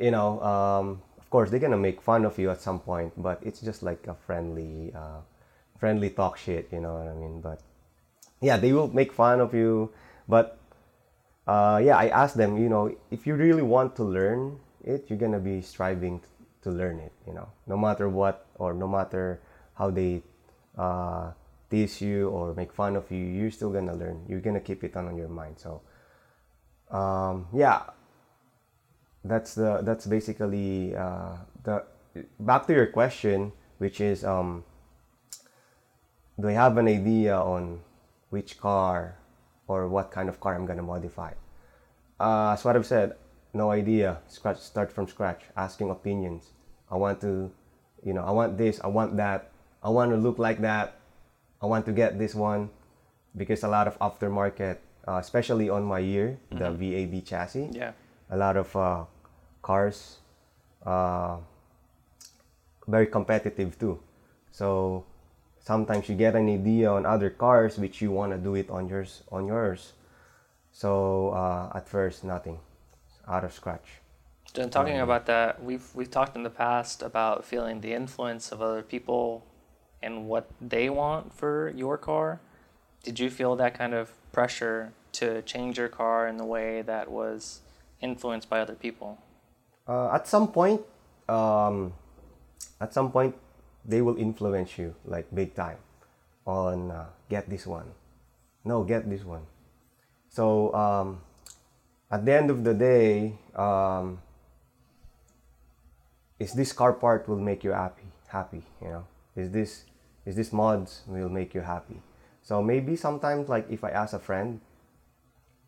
you 0.00 0.10
know, 0.10 0.40
um, 0.40 1.02
course 1.32 1.48
they're 1.48 1.64
gonna 1.64 1.80
make 1.80 2.04
fun 2.04 2.28
of 2.28 2.38
you 2.38 2.52
at 2.52 2.60
some 2.60 2.78
point, 2.78 3.16
but 3.16 3.40
it's 3.40 3.64
just 3.64 3.82
like 3.82 4.06
a 4.06 4.14
friendly, 4.14 4.92
uh, 4.94 5.24
friendly 5.80 6.10
talk 6.10 6.36
shit. 6.36 6.68
You 6.70 6.84
know 6.84 6.92
what 7.00 7.08
I 7.08 7.16
mean? 7.16 7.40
But 7.40 7.64
yeah, 8.44 8.60
they 8.60 8.72
will 8.76 8.92
make 8.92 9.16
fun 9.16 9.40
of 9.40 9.54
you, 9.56 9.90
but 10.28 10.60
uh, 11.48 11.80
yeah, 11.82 11.96
I 11.96 12.12
asked 12.12 12.36
them, 12.36 12.60
you 12.60 12.68
know, 12.68 12.94
if 13.10 13.26
you 13.26 13.34
really 13.34 13.64
want 13.64 13.96
to 13.96 14.04
learn 14.04 14.60
it, 14.84 15.08
you're 15.08 15.18
gonna 15.18 15.40
be 15.40 15.62
striving 15.64 16.20
to 16.62 16.70
learn 16.70 17.00
it, 17.00 17.12
you 17.26 17.32
know, 17.32 17.48
no 17.66 17.76
matter 17.80 18.12
what 18.12 18.46
or 18.60 18.74
no 18.74 18.86
matter 18.86 19.40
how 19.74 19.90
they 19.90 20.22
uh, 20.76 21.32
tease 21.70 22.00
you 22.04 22.28
or 22.28 22.54
make 22.54 22.72
fun 22.76 22.94
of 22.94 23.10
you, 23.10 23.24
you're 23.24 23.50
still 23.50 23.72
gonna 23.72 23.96
learn. 23.96 24.20
You're 24.28 24.44
gonna 24.44 24.60
keep 24.60 24.84
it 24.84 24.94
on 24.96 25.16
your 25.16 25.32
mind. 25.32 25.56
So, 25.58 25.80
um, 26.92 27.48
yeah, 27.56 27.88
that's 29.24 29.54
the 29.54 29.80
that's 29.82 30.06
basically 30.06 30.94
uh, 30.96 31.36
the 31.62 31.84
back 32.40 32.66
to 32.66 32.72
your 32.72 32.86
question, 32.86 33.52
which 33.78 34.00
is, 34.00 34.24
um, 34.24 34.64
do 36.38 36.48
I 36.48 36.52
have 36.52 36.76
an 36.76 36.88
idea 36.88 37.36
on 37.36 37.80
which 38.30 38.58
car 38.58 39.16
or 39.66 39.88
what 39.88 40.10
kind 40.10 40.28
of 40.28 40.40
car 40.40 40.54
I'm 40.54 40.66
gonna 40.66 40.82
modify? 40.82 41.32
Uh, 42.18 42.52
as 42.52 42.64
what 42.64 42.76
I've 42.76 42.86
said, 42.86 43.16
no 43.54 43.70
idea. 43.70 44.18
Scratch, 44.28 44.58
start 44.58 44.92
from 44.92 45.06
scratch, 45.08 45.42
asking 45.56 45.90
opinions. 45.90 46.50
I 46.90 46.96
want 46.96 47.20
to, 47.22 47.50
you 48.04 48.12
know, 48.12 48.24
I 48.24 48.30
want 48.30 48.58
this, 48.58 48.80
I 48.82 48.88
want 48.88 49.16
that, 49.16 49.50
I 49.82 49.88
want 49.88 50.10
to 50.10 50.16
look 50.16 50.38
like 50.38 50.60
that, 50.60 51.00
I 51.60 51.66
want 51.66 51.86
to 51.86 51.92
get 51.92 52.18
this 52.18 52.34
one, 52.34 52.70
because 53.36 53.62
a 53.62 53.68
lot 53.68 53.88
of 53.88 53.98
aftermarket, 53.98 54.78
uh, 55.08 55.16
especially 55.16 55.70
on 55.70 55.84
my 55.84 55.98
year, 55.98 56.38
mm-hmm. 56.52 56.58
the 56.58 56.70
VAB 56.70 57.24
chassis, 57.24 57.70
yeah, 57.72 57.92
a 58.30 58.36
lot 58.36 58.56
of 58.56 58.74
uh, 58.76 59.04
cars, 59.62 60.18
uh, 60.84 61.38
very 62.86 63.06
competitive 63.06 63.78
too. 63.78 63.98
So 64.50 65.04
sometimes 65.60 66.08
you 66.08 66.16
get 66.16 66.34
an 66.34 66.48
idea 66.48 66.90
on 66.90 67.06
other 67.06 67.30
cars 67.30 67.78
which 67.78 68.02
you 68.02 68.10
want 68.10 68.32
to 68.32 68.38
do 68.38 68.54
it 68.54 68.68
on 68.70 68.88
yours 68.88 69.22
on 69.30 69.46
yours. 69.46 69.92
So 70.72 71.30
uh, 71.30 71.76
at 71.76 71.88
first 71.88 72.24
nothing 72.24 72.58
out 73.28 73.44
of 73.44 73.52
scratch. 73.52 74.02
And 74.54 74.70
talking 74.70 74.98
um, 74.98 75.04
about 75.04 75.26
that, 75.26 75.62
we've 75.62 75.88
we've 75.94 76.10
talked 76.10 76.36
in 76.36 76.42
the 76.42 76.50
past 76.50 77.02
about 77.02 77.44
feeling 77.44 77.80
the 77.80 77.94
influence 77.94 78.52
of 78.52 78.60
other 78.60 78.82
people 78.82 79.46
and 80.02 80.28
what 80.28 80.50
they 80.60 80.90
want 80.90 81.32
for 81.32 81.72
your 81.74 81.96
car. 81.96 82.40
Did 83.02 83.18
you 83.18 83.30
feel 83.30 83.56
that 83.56 83.74
kind 83.74 83.94
of 83.94 84.10
pressure 84.32 84.92
to 85.12 85.42
change 85.42 85.78
your 85.78 85.88
car 85.88 86.26
in 86.26 86.36
the 86.36 86.44
way 86.44 86.82
that 86.82 87.10
was 87.10 87.60
influenced 88.00 88.48
by 88.50 88.60
other 88.60 88.74
people? 88.74 89.18
Uh, 89.86 90.12
at 90.12 90.28
some 90.28 90.48
point, 90.52 90.80
um, 91.28 91.92
at 92.80 92.94
some 92.94 93.10
point, 93.10 93.34
they 93.84 94.00
will 94.00 94.16
influence 94.16 94.78
you 94.78 94.94
like 95.04 95.26
big 95.34 95.54
time 95.54 95.78
on 96.46 96.90
uh, 96.90 97.06
get 97.28 97.48
this 97.48 97.66
one. 97.66 97.90
No, 98.64 98.84
get 98.84 99.08
this 99.10 99.24
one. 99.24 99.42
So 100.28 100.72
um, 100.74 101.20
at 102.10 102.24
the 102.24 102.32
end 102.32 102.50
of 102.50 102.64
the 102.64 102.74
day, 102.74 103.34
um, 103.56 104.20
is 106.38 106.52
this 106.52 106.72
car 106.72 106.92
part 106.92 107.28
will 107.28 107.40
make 107.40 107.64
you 107.64 107.70
happy? 107.70 108.06
Happy, 108.28 108.62
you 108.80 108.88
know? 108.88 109.04
Is 109.36 109.50
this 109.50 109.84
is 110.24 110.36
this 110.36 110.52
mods 110.52 111.02
will 111.06 111.28
make 111.28 111.54
you 111.54 111.60
happy? 111.60 112.00
So 112.42 112.62
maybe 112.62 112.96
sometimes 112.96 113.48
like 113.48 113.70
if 113.70 113.84
I 113.84 113.90
ask 113.90 114.14
a 114.14 114.18
friend, 114.18 114.60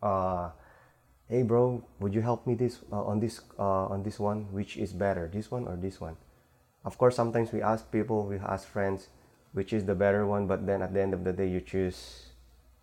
uh, 0.01 0.49
hey 1.29 1.43
bro, 1.43 1.83
would 1.99 2.13
you 2.13 2.21
help 2.21 2.45
me 2.45 2.53
this 2.53 2.79
uh, 2.91 3.03
on 3.03 3.19
this 3.19 3.41
uh, 3.57 3.87
on 3.87 4.03
this 4.03 4.19
one? 4.19 4.51
Which 4.51 4.77
is 4.77 4.93
better, 4.93 5.29
this 5.31 5.49
one 5.49 5.67
or 5.67 5.75
this 5.75 5.99
one? 5.99 6.17
Of 6.83 6.97
course, 6.97 7.15
sometimes 7.15 7.51
we 7.51 7.61
ask 7.61 7.91
people, 7.91 8.25
we 8.27 8.37
ask 8.37 8.67
friends, 8.67 9.09
which 9.53 9.73
is 9.73 9.85
the 9.85 9.95
better 9.95 10.25
one. 10.25 10.45
But 10.45 10.67
then 10.67 10.81
at 10.81 10.93
the 10.93 11.01
end 11.01 11.13
of 11.13 11.23
the 11.23 11.33
day, 11.33 11.49
you 11.49 11.61
choose 11.61 12.29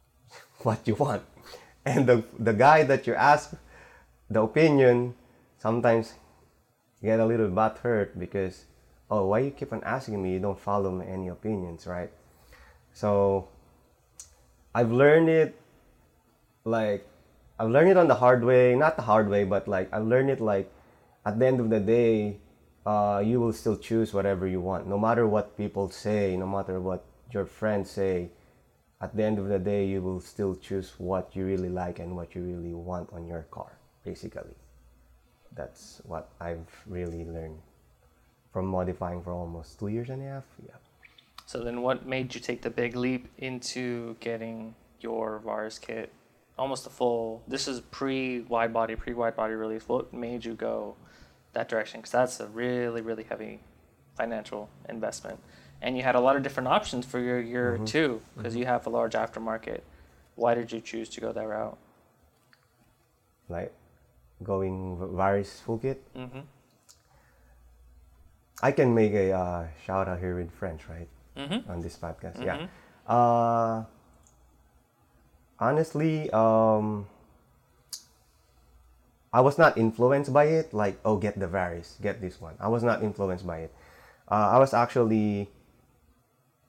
what 0.62 0.86
you 0.86 0.94
want 0.94 1.22
and 1.84 2.06
the 2.06 2.24
the 2.38 2.52
guy 2.52 2.82
that 2.82 3.06
you 3.06 3.14
ask 3.14 3.54
the 4.30 4.40
opinion 4.40 5.14
sometimes 5.58 6.14
get 7.02 7.20
a 7.20 7.26
little 7.26 7.48
butt 7.48 7.78
hurt 7.82 8.18
because 8.18 8.64
oh 9.10 9.26
why 9.26 9.40
you 9.40 9.50
keep 9.50 9.72
on 9.72 9.82
asking 9.84 10.22
me 10.22 10.32
you 10.32 10.38
don't 10.38 10.58
follow 10.58 11.00
any 11.00 11.28
opinions 11.28 11.86
right 11.86 12.10
so 12.92 13.48
i've 14.74 14.92
learned 14.92 15.28
it 15.28 15.58
like 16.64 17.06
i've 17.58 17.70
learned 17.70 17.90
it 17.90 17.96
on 17.96 18.08
the 18.08 18.14
hard 18.14 18.44
way 18.44 18.74
not 18.74 18.96
the 18.96 19.02
hard 19.02 19.28
way 19.28 19.44
but 19.44 19.68
like 19.68 19.92
i've 19.92 20.06
learned 20.06 20.30
it 20.30 20.40
like 20.40 20.70
at 21.24 21.38
the 21.38 21.46
end 21.46 21.60
of 21.60 21.70
the 21.70 21.80
day 21.80 22.36
uh, 22.84 23.22
you 23.24 23.40
will 23.40 23.52
still 23.52 23.76
choose 23.76 24.12
whatever 24.12 24.46
you 24.46 24.60
want. 24.60 24.86
No 24.86 24.98
matter 24.98 25.26
what 25.26 25.56
people 25.56 25.88
say 25.90 26.36
no 26.36 26.46
matter 26.46 26.80
what 26.80 27.04
your 27.30 27.46
friends 27.46 27.90
say 27.90 28.30
at 29.00 29.16
the 29.16 29.22
end 29.22 29.38
of 29.38 29.48
the 29.48 29.58
day 29.58 29.86
you 29.86 30.02
will 30.02 30.20
still 30.20 30.54
choose 30.54 30.94
what 30.98 31.30
you 31.34 31.44
really 31.44 31.68
like 31.68 31.98
and 31.98 32.14
what 32.14 32.34
you 32.34 32.42
really 32.42 32.74
want 32.74 33.08
on 33.12 33.26
your 33.26 33.42
car 33.50 33.78
basically. 34.04 34.56
That's 35.54 36.00
what 36.04 36.30
i've 36.40 36.66
really 36.86 37.24
learned 37.24 37.60
from 38.52 38.66
modifying 38.66 39.22
for 39.22 39.32
almost 39.32 39.78
two 39.78 39.88
years 39.88 40.10
and 40.10 40.22
a 40.22 40.26
half 40.26 40.44
yeah. 40.66 40.74
So 41.46 41.62
then 41.62 41.82
what 41.82 42.06
made 42.06 42.34
you 42.34 42.40
take 42.40 42.62
the 42.62 42.70
big 42.70 42.96
leap 42.96 43.28
into 43.38 44.16
getting 44.20 44.74
your 45.00 45.40
Varis 45.44 45.80
kit 45.80 46.12
almost 46.58 46.86
a 46.86 46.90
full 46.90 47.42
this 47.48 47.66
is 47.66 47.80
pre 47.80 48.40
wide 48.40 48.72
body 48.72 48.94
pre 48.94 49.14
wide 49.14 49.34
body 49.34 49.54
release 49.54 49.88
what 49.88 50.12
made 50.12 50.44
you 50.44 50.54
go 50.54 50.94
that 51.52 51.68
direction 51.68 52.00
because 52.00 52.12
that's 52.12 52.40
a 52.40 52.46
really 52.48 53.00
really 53.00 53.24
heavy 53.24 53.60
financial 54.16 54.68
investment 54.88 55.38
and 55.80 55.96
you 55.96 56.02
had 56.02 56.14
a 56.14 56.20
lot 56.20 56.36
of 56.36 56.42
different 56.42 56.68
options 56.68 57.06
for 57.06 57.18
your 57.18 57.40
year 57.40 57.74
mm-hmm. 57.74 57.84
too 57.84 58.20
because 58.36 58.52
mm-hmm. 58.52 58.60
you 58.60 58.66
have 58.66 58.86
a 58.86 58.90
large 58.90 59.14
aftermarket 59.14 59.80
why 60.34 60.54
did 60.54 60.70
you 60.70 60.80
choose 60.80 61.08
to 61.08 61.20
go 61.20 61.32
that 61.32 61.46
route 61.46 61.78
like 63.48 63.72
going 64.42 64.96
varis 64.96 65.60
full 65.62 65.78
kit 65.78 66.02
mm-hmm. 66.14 66.40
i 68.62 68.70
can 68.70 68.94
make 68.94 69.12
a 69.12 69.32
uh, 69.32 69.66
shout 69.84 70.08
out 70.08 70.18
here 70.18 70.38
in 70.38 70.48
french 70.48 70.82
right 70.88 71.08
mm-hmm. 71.36 71.70
on 71.70 71.80
this 71.80 71.96
podcast 71.96 72.42
yeah 72.44 72.56
mm-hmm. 72.56 72.66
uh, 73.06 73.84
honestly 75.62 76.28
um, 76.30 77.06
i 79.32 79.40
was 79.40 79.56
not 79.56 79.78
influenced 79.78 80.32
by 80.32 80.44
it 80.44 80.74
like 80.74 80.98
oh 81.04 81.16
get 81.16 81.38
the 81.38 81.46
varis 81.46 82.00
get 82.02 82.20
this 82.20 82.40
one 82.40 82.54
i 82.58 82.66
was 82.66 82.82
not 82.82 83.02
influenced 83.02 83.46
by 83.46 83.58
it 83.58 83.72
uh, 84.28 84.50
i 84.50 84.58
was 84.58 84.74
actually 84.74 85.48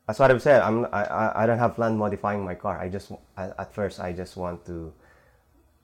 that's 0.08 0.20
what 0.20 0.32
I've 0.32 0.42
said. 0.42 0.62
I'm 0.62 0.86
I, 0.92 1.44
I 1.44 1.46
don't 1.46 1.60
have 1.60 1.76
plan 1.76 1.98
modifying 1.98 2.44
my 2.44 2.56
car. 2.56 2.80
I 2.80 2.90
just 2.90 3.12
at 3.38 3.74
first 3.74 4.00
I 4.00 4.12
just 4.12 4.36
want 4.36 4.66
to 4.66 4.94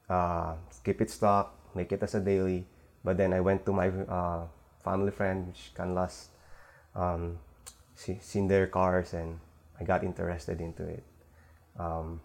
uh, 0.10 0.56
keep 0.84 1.02
it 1.02 1.10
stock, 1.10 1.56
make 1.76 1.92
it 1.92 2.04
as 2.04 2.16
a 2.16 2.20
daily. 2.20 2.66
But 3.04 3.16
then 3.16 3.34
I 3.34 3.40
went 3.40 3.66
to 3.66 3.72
my 3.72 3.88
uh, 3.88 4.44
family 4.84 5.12
friend, 5.12 5.48
which 5.48 5.72
Canlas 5.74 6.28
um, 6.96 7.40
see, 7.96 8.20
seen 8.22 8.48
their 8.48 8.68
cars 8.68 9.14
and 9.14 9.40
I 9.80 9.86
got 9.86 10.04
interested 10.04 10.60
into 10.60 10.84
it. 10.84 11.04
Um, 11.80 12.20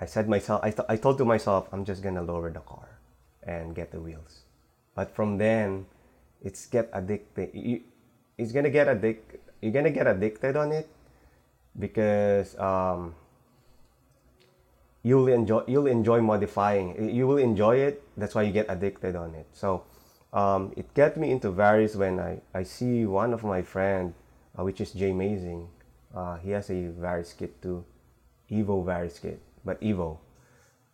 I 0.00 0.06
said 0.06 0.28
myself, 0.28 0.60
I, 0.62 0.70
th- 0.70 0.86
I 0.88 0.96
told 0.96 1.18
to 1.18 1.24
myself, 1.24 1.68
I'm 1.72 1.84
just 1.84 2.02
gonna 2.02 2.22
lower 2.22 2.50
the 2.50 2.60
car 2.60 2.88
and 3.42 3.74
get 3.74 3.92
the 3.92 4.00
wheels. 4.00 4.42
But 4.94 5.14
from 5.14 5.38
then, 5.38 5.86
it's 6.42 6.66
get 6.66 6.88
addicted. 6.92 7.50
You, 7.52 7.82
it's 8.38 8.52
gonna 8.52 8.70
get 8.70 8.88
addic. 8.88 9.18
You're 9.60 9.72
gonna 9.72 9.90
get 9.90 10.06
addicted 10.06 10.56
on 10.56 10.72
it 10.72 10.88
because 11.78 12.58
um, 12.58 13.14
you'll 15.02 15.28
enjoy 15.28 15.62
you'll 15.66 15.86
enjoy 15.86 16.20
modifying. 16.20 17.10
You 17.14 17.26
will 17.26 17.38
enjoy 17.38 17.76
it. 17.76 18.02
That's 18.16 18.34
why 18.34 18.42
you 18.42 18.52
get 18.52 18.66
addicted 18.68 19.16
on 19.16 19.34
it. 19.34 19.46
So 19.52 19.84
um, 20.32 20.72
it 20.76 20.92
got 20.94 21.16
me 21.16 21.30
into 21.30 21.50
Varis 21.50 21.96
when 21.96 22.18
I, 22.20 22.40
I 22.54 22.62
see 22.62 23.04
one 23.04 23.32
of 23.32 23.44
my 23.44 23.62
friend, 23.62 24.14
uh, 24.58 24.64
which 24.64 24.80
is 24.80 24.92
Jay 24.92 25.12
Mazing. 25.12 25.68
Uh, 26.14 26.36
he 26.38 26.50
has 26.50 26.70
a 26.70 26.90
Varis 26.98 27.36
kit 27.36 27.60
too, 27.62 27.84
Evo 28.50 28.84
Varis 28.84 29.20
kit, 29.20 29.40
but 29.64 29.80
Evo. 29.80 30.18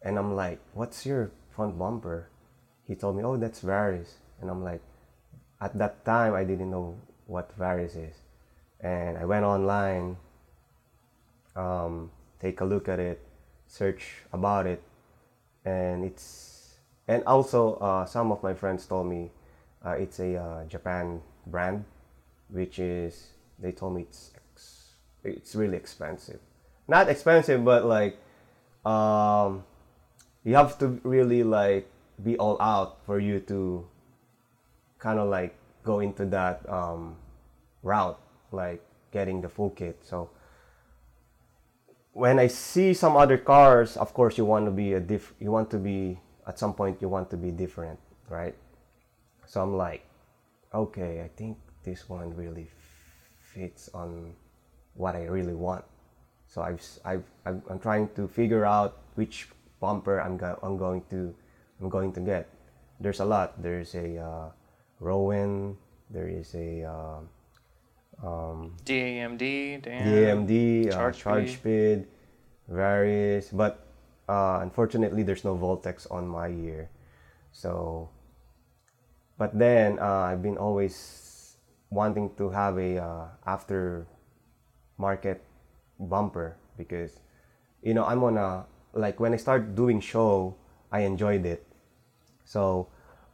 And 0.02 0.18
I'm 0.18 0.34
like, 0.36 0.60
what's 0.74 1.04
your 1.04 1.30
front 1.54 1.78
bumper? 1.78 2.30
He 2.86 2.94
told 2.94 3.16
me, 3.16 3.24
oh, 3.24 3.36
that's 3.36 3.62
Varis. 3.62 4.14
And 4.40 4.50
I'm 4.50 4.62
like, 4.62 4.82
at 5.60 5.76
that 5.78 6.04
time, 6.04 6.34
I 6.34 6.44
didn't 6.44 6.70
know 6.70 6.96
what 7.26 7.58
Varis 7.58 7.96
is. 7.96 8.16
And 8.80 9.18
I 9.18 9.24
went 9.24 9.44
online, 9.44 10.16
um, 11.56 12.10
take 12.40 12.60
a 12.60 12.64
look 12.64 12.88
at 12.88 13.00
it, 13.00 13.20
search 13.66 14.22
about 14.32 14.66
it, 14.66 14.82
and 15.64 16.04
it's 16.04 16.76
and 17.08 17.22
also 17.24 17.74
uh, 17.76 18.04
some 18.06 18.30
of 18.32 18.42
my 18.42 18.54
friends 18.54 18.86
told 18.86 19.06
me 19.06 19.30
uh, 19.84 19.92
it's 19.92 20.18
a 20.20 20.36
uh, 20.36 20.64
Japan 20.66 21.20
brand, 21.46 21.84
which 22.48 22.78
is 22.78 23.30
they 23.58 23.72
told 23.72 23.94
me 23.94 24.02
it's 24.02 24.32
ex- 24.36 24.94
it's 25.24 25.54
really 25.54 25.76
expensive. 25.76 26.40
Not 26.88 27.08
expensive, 27.08 27.64
but 27.64 27.84
like 27.84 28.18
um, 28.86 29.64
you 30.44 30.54
have 30.54 30.78
to 30.78 31.00
really 31.02 31.42
like 31.42 31.90
be 32.22 32.38
all 32.38 32.56
out 32.62 33.04
for 33.04 33.18
you 33.18 33.40
to 33.40 33.84
kind 34.98 35.18
of 35.18 35.28
like 35.28 35.54
go 35.82 36.00
into 36.00 36.24
that 36.26 36.62
um, 36.70 37.16
route, 37.82 38.18
like 38.52 38.80
getting 39.10 39.40
the 39.40 39.48
full 39.48 39.70
kit. 39.70 39.98
So 40.02 40.30
when 42.12 42.38
I 42.38 42.46
see 42.46 42.94
some 42.94 43.16
other 43.16 43.36
cars, 43.36 43.96
of 43.96 44.14
course 44.14 44.38
you 44.38 44.44
want 44.44 44.66
to 44.66 44.70
be 44.70 44.94
a 44.94 45.00
diff. 45.00 45.34
You 45.40 45.50
want 45.50 45.68
to 45.72 45.78
be 45.78 46.18
at 46.46 46.58
some 46.58 46.72
point 46.72 47.02
you 47.02 47.08
want 47.08 47.28
to 47.30 47.36
be 47.36 47.50
different, 47.50 47.98
right? 48.30 48.54
So 49.46 49.62
I'm 49.62 49.76
like, 49.76 50.06
okay, 50.72 51.22
I 51.22 51.28
think 51.36 51.58
this 51.82 52.08
one 52.08 52.34
really 52.36 52.68
fits 53.52 53.90
on 53.92 54.34
what 54.94 55.16
I 55.16 55.26
really 55.26 55.54
want. 55.54 55.84
So 56.48 56.62
I've, 56.62 56.80
I've, 57.04 57.24
I've 57.44 57.62
I'm 57.68 57.78
trying 57.78 58.08
to 58.16 58.28
figure 58.28 58.64
out 58.64 58.98
which 59.14 59.48
bumper 59.80 60.20
I'm, 60.20 60.36
go- 60.36 60.58
I'm 60.62 60.76
going 60.78 61.02
to 61.10 61.34
I'm 61.80 61.88
going 61.88 62.12
to 62.14 62.20
get. 62.20 62.48
There's 63.00 63.20
a 63.20 63.24
lot. 63.24 63.60
There's 63.62 63.94
a 63.94 64.16
uh, 64.16 64.48
Rowen. 65.00 65.76
There 66.08 66.28
is 66.28 66.54
a 66.54 66.84
um, 66.84 67.28
um, 68.22 68.72
DAMD, 68.84 69.82
damn. 69.82 70.46
DAMD, 70.46 70.88
uh, 70.88 70.92
Charge 70.92 71.18
charge, 71.18 71.52
speed. 71.54 72.06
Varis, 72.70 73.54
but 73.54 73.86
uh, 74.28 74.58
unfortunately, 74.62 75.22
there's 75.22 75.44
no 75.44 75.56
Voltex 75.56 76.10
on 76.10 76.26
my 76.26 76.48
year. 76.48 76.90
So, 77.52 78.08
but 79.38 79.56
then 79.56 79.98
uh, 79.98 80.32
I've 80.32 80.42
been 80.42 80.56
always 80.58 81.56
wanting 81.90 82.34
to 82.36 82.50
have 82.50 82.78
a 82.78 82.98
uh, 82.98 83.24
after 83.46 84.06
market 84.98 85.42
bumper 85.98 86.56
because 86.76 87.20
you 87.82 87.94
know 87.94 88.04
I'm 88.04 88.22
on 88.24 88.36
a 88.36 88.66
like 88.92 89.20
when 89.20 89.32
I 89.32 89.36
start 89.36 89.74
doing 89.74 90.00
show, 90.00 90.56
I 90.90 91.00
enjoyed 91.00 91.44
it. 91.44 91.66
So, 92.44 92.88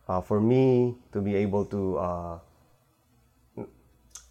uh, 0.08 0.20
for 0.20 0.40
me 0.40 0.96
to 1.12 1.20
be 1.20 1.37
able 1.37 1.64
to 1.66 1.98
uh, 1.98 2.38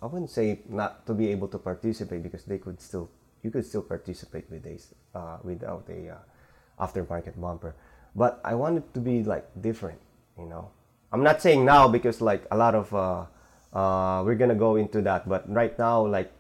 I 0.02 0.06
wouldn't 0.06 0.32
say 0.32 0.60
not 0.68 1.06
to 1.06 1.14
be 1.14 1.30
able 1.30 1.48
to 1.50 1.60
participate 1.60 2.24
because 2.24 2.44
they 2.46 2.58
could 2.58 2.82
still 2.82 3.10
you 3.44 3.52
could 3.52 3.66
still 3.66 3.82
participate 3.82 4.50
with 4.50 4.64
this 4.64 4.94
uh, 5.14 5.38
without 5.44 5.86
a 5.90 6.18
uh, 6.18 6.86
aftermarket 6.86 7.40
bumper. 7.40 7.76
But 8.16 8.42
I 8.44 8.56
want 8.56 8.78
it 8.78 8.94
to 8.94 9.00
be 9.00 9.24
like 9.24 9.48
different, 9.62 10.00
you 10.38 10.46
know. 10.46 10.70
I'm 11.14 11.24
not 11.24 11.42
saying 11.42 11.66
now 11.66 11.88
because 11.88 12.20
like 12.22 12.44
a 12.52 12.58
lot 12.58 12.76
of 12.76 12.94
uh, 12.94 13.26
uh, 13.74 14.24
we're 14.26 14.36
gonna 14.36 14.56
go 14.56 14.76
into 14.76 15.02
that, 15.04 15.30
but 15.30 15.46
right 15.52 15.78
now 15.78 16.06
like 16.06 16.32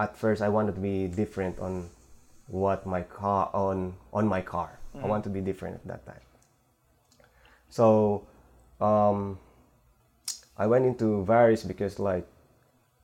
at 0.00 0.16
first 0.16 0.42
I 0.42 0.48
wanted 0.48 0.74
to 0.74 0.80
be 0.80 1.06
different 1.08 1.58
on 1.58 1.88
what 2.48 2.86
my 2.86 3.02
car 3.02 3.50
on 3.54 3.94
on 4.12 4.26
my 4.26 4.40
car. 4.40 4.78
I 5.02 5.06
want 5.06 5.24
to 5.24 5.30
be 5.30 5.40
different 5.40 5.76
at 5.76 5.86
that 5.86 6.06
time. 6.06 6.22
So 7.68 8.26
um, 8.80 9.38
I 10.56 10.66
went 10.66 10.86
into 10.86 11.24
Varis 11.26 11.66
because 11.66 11.98
like 11.98 12.26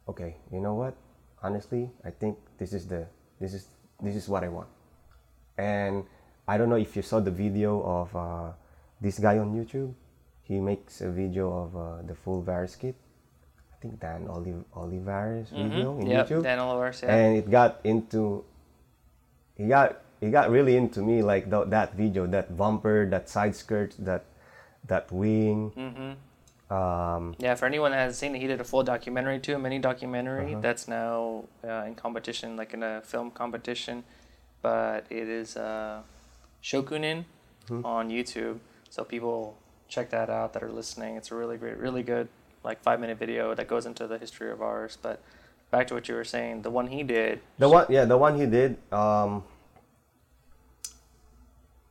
okay, 0.08 0.36
you 0.52 0.60
know 0.60 0.74
what? 0.74 0.94
Honestly, 1.42 1.90
I 2.04 2.10
think 2.10 2.38
this 2.58 2.72
is 2.72 2.86
the 2.86 3.06
this 3.40 3.54
is 3.54 3.66
this 4.02 4.14
is 4.14 4.28
what 4.28 4.44
I 4.44 4.48
want. 4.48 4.68
And 5.58 6.04
I 6.46 6.58
don't 6.58 6.68
know 6.68 6.76
if 6.76 6.96
you 6.96 7.02
saw 7.02 7.20
the 7.20 7.30
video 7.30 7.82
of 7.82 8.14
uh, 8.14 8.52
this 9.00 9.18
guy 9.18 9.38
on 9.38 9.54
YouTube. 9.54 9.94
He 10.42 10.58
makes 10.58 11.00
a 11.00 11.10
video 11.10 11.46
of 11.46 11.76
uh, 11.76 12.02
the 12.02 12.14
full 12.14 12.42
Varis 12.42 12.78
kit. 12.78 12.96
I 13.80 13.82
think 13.82 13.98
Dan 14.00 14.28
Oliv- 14.28 14.64
Olivares 14.76 15.48
video 15.48 15.96
in 15.96 16.04
Mm-hmm. 16.04 16.10
Yep, 16.12 16.28
YouTube. 16.28 16.42
Dan 16.42 16.58
Olivares, 16.58 17.00
yeah. 17.02 17.16
And 17.16 17.36
it 17.38 17.50
got 17.50 17.80
into 17.82 18.44
he 19.56 19.68
got 19.68 19.96
he 20.20 20.28
got 20.30 20.50
really 20.50 20.76
into 20.76 21.00
me 21.00 21.22
like 21.22 21.48
tho- 21.48 21.64
that 21.64 21.94
video, 21.96 22.26
that 22.26 22.56
bumper, 22.60 23.08
that 23.08 23.30
side 23.30 23.56
skirt, 23.56 23.94
that 23.98 24.24
that 24.86 25.10
wing. 25.10 25.72
hmm 25.72 26.12
Um, 26.70 27.34
Yeah, 27.40 27.56
for 27.56 27.64
anyone 27.66 27.90
that 27.92 27.98
hasn't 28.04 28.20
seen 28.20 28.36
it, 28.36 28.40
he 28.40 28.46
did 28.46 28.60
a 28.60 28.64
full 28.68 28.84
documentary 28.84 29.40
too, 29.40 29.54
a 29.54 29.58
mini 29.58 29.78
documentary 29.80 30.52
Uh-huh. 30.52 30.60
that's 30.60 30.86
now 30.86 31.44
uh, 31.64 31.88
in 31.88 31.94
competition, 31.96 32.56
like 32.60 32.74
in 32.76 32.82
a 32.84 33.00
film 33.00 33.30
competition. 33.32 34.04
But 34.62 35.06
it 35.08 35.24
is 35.26 35.56
uh, 35.56 36.02
Shokunin 36.62 37.24
Mm-hmm. 37.70 37.86
on 37.86 38.10
YouTube, 38.10 38.58
so 38.90 39.04
people 39.04 39.54
check 39.88 40.10
that 40.10 40.28
out 40.28 40.52
that 40.54 40.62
are 40.62 40.72
listening. 40.72 41.14
It's 41.16 41.30
a 41.30 41.36
really 41.36 41.56
great, 41.56 41.76
really 41.78 42.02
good, 42.02 42.26
like 42.62 42.82
five 42.82 43.00
minute 43.00 43.18
video 43.18 43.54
that 43.54 43.68
goes 43.68 43.86
into 43.86 44.06
the 44.06 44.18
history 44.18 44.50
of 44.50 44.60
ours. 44.60 44.98
But 45.00 45.20
back 45.70 45.86
to 45.88 45.94
what 45.94 46.08
you 46.08 46.14
were 46.14 46.24
saying, 46.24 46.62
the 46.62 46.70
one 46.70 46.88
he 46.88 47.02
did. 47.02 47.40
The 47.58 47.68
one, 47.68 47.86
yeah, 47.88 48.04
the 48.04 48.18
one 48.18 48.38
he 48.38 48.46
did. 48.46 48.76
Um, 48.92 49.44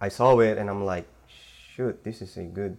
I 0.01 0.09
saw 0.09 0.39
it 0.39 0.57
and 0.57 0.69
I'm 0.69 0.85
like, 0.85 1.07
shoot, 1.27 2.03
this 2.03 2.21
is 2.21 2.37
a 2.37 2.43
good, 2.43 2.77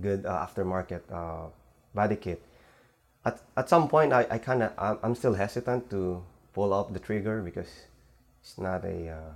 good 0.00 0.26
uh, 0.26 0.46
aftermarket 0.46 1.02
uh, 1.12 1.50
body 1.94 2.16
kit. 2.16 2.42
At 3.24 3.42
at 3.56 3.68
some 3.68 3.88
point, 3.88 4.12
I, 4.12 4.26
I 4.30 4.38
kind 4.38 4.62
of 4.62 4.72
I'm, 4.78 4.98
I'm 5.02 5.14
still 5.14 5.34
hesitant 5.34 5.90
to 5.90 6.22
pull 6.54 6.72
up 6.72 6.92
the 6.92 6.98
trigger 6.98 7.42
because 7.42 7.68
it's 8.40 8.58
not 8.58 8.84
a, 8.84 9.10
uh, 9.10 9.32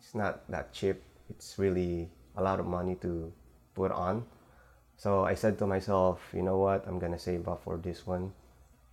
it's 0.00 0.14
not 0.14 0.48
that 0.50 0.72
cheap. 0.72 1.02
It's 1.28 1.58
really 1.58 2.08
a 2.36 2.42
lot 2.42 2.60
of 2.60 2.66
money 2.66 2.94
to 3.02 3.32
put 3.74 3.90
on. 3.90 4.24
So 4.96 5.24
I 5.24 5.34
said 5.34 5.58
to 5.58 5.66
myself, 5.66 6.20
you 6.32 6.42
know 6.42 6.58
what, 6.58 6.86
I'm 6.86 6.98
gonna 6.98 7.18
save 7.18 7.48
up 7.48 7.62
for 7.62 7.76
this 7.76 8.06
one 8.06 8.32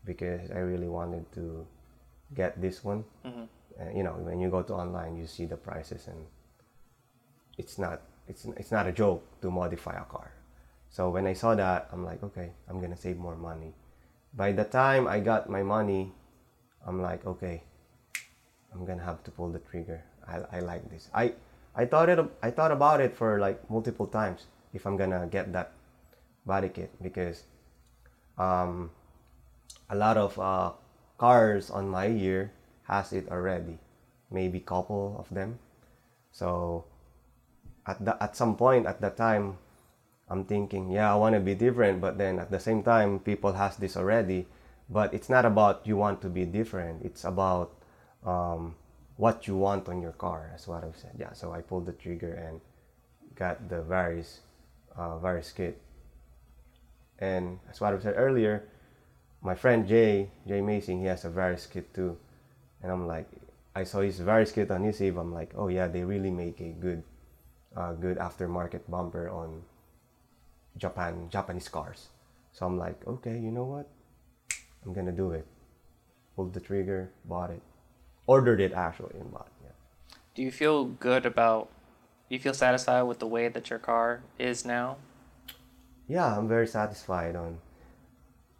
because 0.06 0.52
I 0.52 0.60
really 0.60 0.88
wanted 0.88 1.32
to 1.34 1.66
get 2.36 2.60
this 2.62 2.84
one. 2.84 3.06
Mhm. 3.26 3.48
Uh, 3.80 3.90
you 3.96 4.04
know, 4.04 4.14
when 4.20 4.40
you 4.40 4.50
go 4.50 4.62
to 4.64 4.74
online, 4.74 5.16
you 5.16 5.26
see 5.26 5.46
the 5.46 5.58
prices, 5.58 6.08
and 6.08 6.28
it's 7.58 7.78
not 7.78 8.02
it's 8.28 8.46
it's 8.58 8.72
not 8.72 8.88
a 8.88 8.92
joke 8.92 9.24
to 9.42 9.52
modify 9.52 9.96
a 9.96 10.06
car. 10.06 10.32
So 10.90 11.10
when 11.10 11.26
I 11.26 11.34
saw 11.34 11.56
that, 11.56 11.90
I'm 11.92 12.06
like, 12.06 12.22
okay, 12.24 12.54
I'm 12.70 12.80
gonna 12.80 12.98
save 12.98 13.18
more 13.18 13.36
money. 13.36 13.74
By 14.34 14.52
the 14.52 14.66
time 14.66 15.08
I 15.08 15.20
got 15.20 15.50
my 15.50 15.64
money, 15.64 16.12
I'm 16.86 17.02
like, 17.02 17.26
okay, 17.26 17.64
I'm 18.74 18.86
gonna 18.86 19.04
have 19.04 19.24
to 19.24 19.32
pull 19.32 19.50
the 19.50 19.60
trigger. 19.60 20.04
I, 20.28 20.58
I 20.58 20.60
like 20.60 20.90
this. 20.90 21.10
I 21.14 21.34
I 21.76 21.86
thought 21.86 22.10
it 22.10 22.20
I 22.42 22.52
thought 22.52 22.72
about 22.72 23.02
it 23.02 23.16
for 23.16 23.40
like 23.40 23.58
multiple 23.70 24.08
times 24.08 24.48
if 24.74 24.86
I'm 24.86 24.98
gonna 24.98 25.28
get 25.28 25.52
that 25.54 25.72
kit 26.74 26.92
because 27.02 27.44
um, 28.38 28.92
a 29.90 29.96
lot 29.96 30.18
of 30.18 30.38
uh, 30.40 30.72
cars 31.18 31.70
on 31.70 31.88
my 31.88 32.06
year 32.06 32.52
has 32.84 33.14
it 33.14 33.30
already 33.30 33.78
maybe 34.32 34.60
couple 34.60 35.16
of 35.20 35.30
them. 35.34 35.60
So 36.32 36.86
at 37.86 38.04
the, 38.04 38.22
at 38.22 38.36
some 38.36 38.56
point 38.58 38.86
at 38.88 39.00
that 39.02 39.18
time 39.18 39.58
i'm 40.30 40.46
thinking 40.46 40.90
yeah 40.90 41.12
i 41.12 41.16
want 41.16 41.36
to 41.36 41.40
be 41.42 41.54
different 41.54 42.00
but 42.00 42.18
then 42.18 42.40
at 42.40 42.50
the 42.50 42.60
same 42.60 42.82
time 42.82 43.20
people 43.20 43.54
has 43.54 43.78
this 43.78 43.96
already. 43.96 44.48
But 44.90 45.14
it's 45.14 45.30
not 45.30 45.46
about 45.46 45.88
you 45.88 45.96
want 45.96 46.22
to 46.22 46.30
be 46.30 46.44
different. 46.46 47.06
It's 47.06 47.24
about 47.24 47.72
um, 48.26 48.76
what 49.16 49.48
you 49.48 49.56
want 49.56 49.88
on 49.88 50.02
your 50.02 50.12
car 50.12 50.48
that's 50.52 50.68
what 50.68 50.84
i've 50.84 50.98
said. 50.98 51.16
Yeah 51.18 51.34
so 51.34 51.54
i 51.54 51.62
pulled 51.62 51.86
the 51.86 51.94
trigger 51.94 52.34
and 52.34 52.60
got 53.36 53.70
the 53.70 53.82
Varis 53.82 54.40
uh, 54.98 55.18
Varis 55.20 55.54
kit 55.56 55.80
and 57.20 57.60
as 57.70 57.80
what 57.80 57.94
i 57.94 58.00
said 58.00 58.16
earlier 58.18 58.64
my 59.44 59.56
friend 59.56 59.86
Jay, 59.86 60.32
Jay 60.48 60.62
Mason, 60.62 61.00
he 61.00 61.06
has 61.06 61.26
a 61.26 61.30
Varis 61.30 61.70
kit 61.70 61.94
too. 61.94 62.18
And 62.82 62.92
I'm 62.92 63.06
like, 63.06 63.28
I 63.76 63.84
saw 63.84 64.00
his 64.00 64.20
Varis 64.20 64.54
kit 64.54 64.72
on 64.72 64.84
his 64.84 65.00
Evo. 65.00 65.20
I'm 65.20 65.34
like, 65.34 65.52
oh 65.56 65.68
yeah, 65.68 65.88
they 65.88 66.04
really 66.04 66.32
make 66.32 66.60
a 66.62 66.72
good, 66.72 67.04
uh, 67.76 67.94
good 67.94 68.18
aftermarket 68.18 68.90
bumper 68.90 69.30
on 69.30 69.62
Japan, 70.78 71.28
Japanese 71.30 71.68
cars. 71.68 72.08
So 72.54 72.66
I'm 72.66 72.78
like, 72.78 73.06
okay, 73.06 73.38
you 73.38 73.52
know 73.52 73.66
what? 73.66 73.90
I'm 74.86 74.94
gonna 74.94 75.12
do 75.12 75.32
it. 75.32 75.46
Pulled 76.36 76.54
the 76.54 76.60
trigger, 76.60 77.12
bought 77.26 77.52
it, 77.52 77.62
ordered 78.26 78.62
it 78.62 78.74
actually, 78.74 79.20
and 79.20 79.32
bought. 79.32 79.52
Yeah. 79.62 80.16
Do 80.36 80.42
you 80.42 80.52
feel 80.52 80.86
good 80.86 81.26
about? 81.26 81.70
Do 82.30 82.36
you 82.36 82.40
feel 82.40 82.54
satisfied 82.54 83.04
with 83.04 83.20
the 83.20 83.28
way 83.28 83.50
that 83.50 83.70
your 83.70 83.80
car 83.80 84.24
is 84.40 84.66
now? 84.66 84.98
Yeah, 86.08 86.38
I'm 86.38 86.48
very 86.48 86.68
satisfied 86.68 87.36
on 87.36 87.60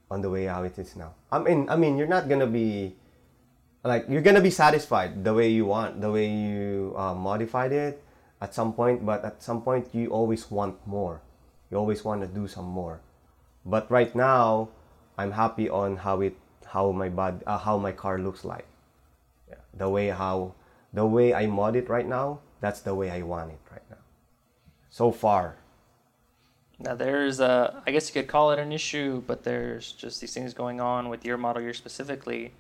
on 0.10 0.22
the 0.22 0.30
way 0.30 0.46
how 0.46 0.64
it 0.64 0.78
is 0.78 0.96
now. 0.96 1.14
I 1.32 1.40
mean, 1.40 1.68
I 1.70 1.76
mean, 1.76 1.98
you're 1.98 2.12
not 2.12 2.30
gonna 2.30 2.48
be 2.48 2.96
like 3.84 4.06
you're 4.08 4.22
gonna 4.22 4.42
be 4.42 4.52
satisfied 4.52 5.24
the 5.24 5.34
way 5.34 5.50
you 5.50 5.66
want, 5.66 6.00
the 6.02 6.12
way 6.12 6.30
you 6.30 6.94
uh, 6.96 7.14
modified 7.14 7.72
it 7.72 8.04
at 8.40 8.54
some 8.54 8.74
point. 8.74 9.06
But 9.06 9.26
at 9.26 9.42
some 9.44 9.62
point, 9.62 9.90
you 9.94 10.10
always 10.10 10.50
want 10.50 10.80
more. 10.88 11.22
You 11.72 11.78
always 11.78 12.04
want 12.06 12.22
to 12.22 12.28
do 12.28 12.48
some 12.48 12.70
more. 12.70 13.02
But 13.66 13.90
right 13.90 14.14
now, 14.14 14.70
I'm 15.18 15.32
happy 15.32 15.70
on 15.70 15.98
how 15.98 16.22
it, 16.22 16.38
how 16.66 16.92
my 16.92 17.10
body, 17.10 17.44
uh, 17.48 17.58
how 17.58 17.78
my 17.78 17.92
car 17.92 18.20
looks 18.20 18.46
like. 18.46 18.68
Yeah. 19.50 19.64
The 19.74 19.90
way 19.90 20.08
how, 20.10 20.54
the 20.94 21.06
way 21.06 21.34
I 21.34 21.48
mod 21.48 21.76
it 21.76 21.90
right 21.90 22.08
now, 22.08 22.40
that's 22.62 22.82
the 22.82 22.94
way 22.94 23.10
I 23.10 23.22
want 23.24 23.52
it 23.52 23.60
right 23.72 23.84
now. 23.90 24.04
So 24.90 25.12
far, 25.12 25.58
Now 26.84 26.96
there's 26.96 27.40
a, 27.40 27.82
I 27.88 27.92
guess 27.92 28.10
you 28.10 28.22
could 28.22 28.30
call 28.30 28.52
it 28.52 28.60
an 28.60 28.72
issue, 28.72 29.24
but 29.26 29.44
there's 29.44 29.92
just 29.92 30.20
these 30.22 30.34
things 30.34 30.54
going 30.54 30.82
on 30.82 31.10
with 31.10 31.26
your 31.26 31.38
model 31.38 31.62
year 31.62 31.74
specifically 31.74 32.54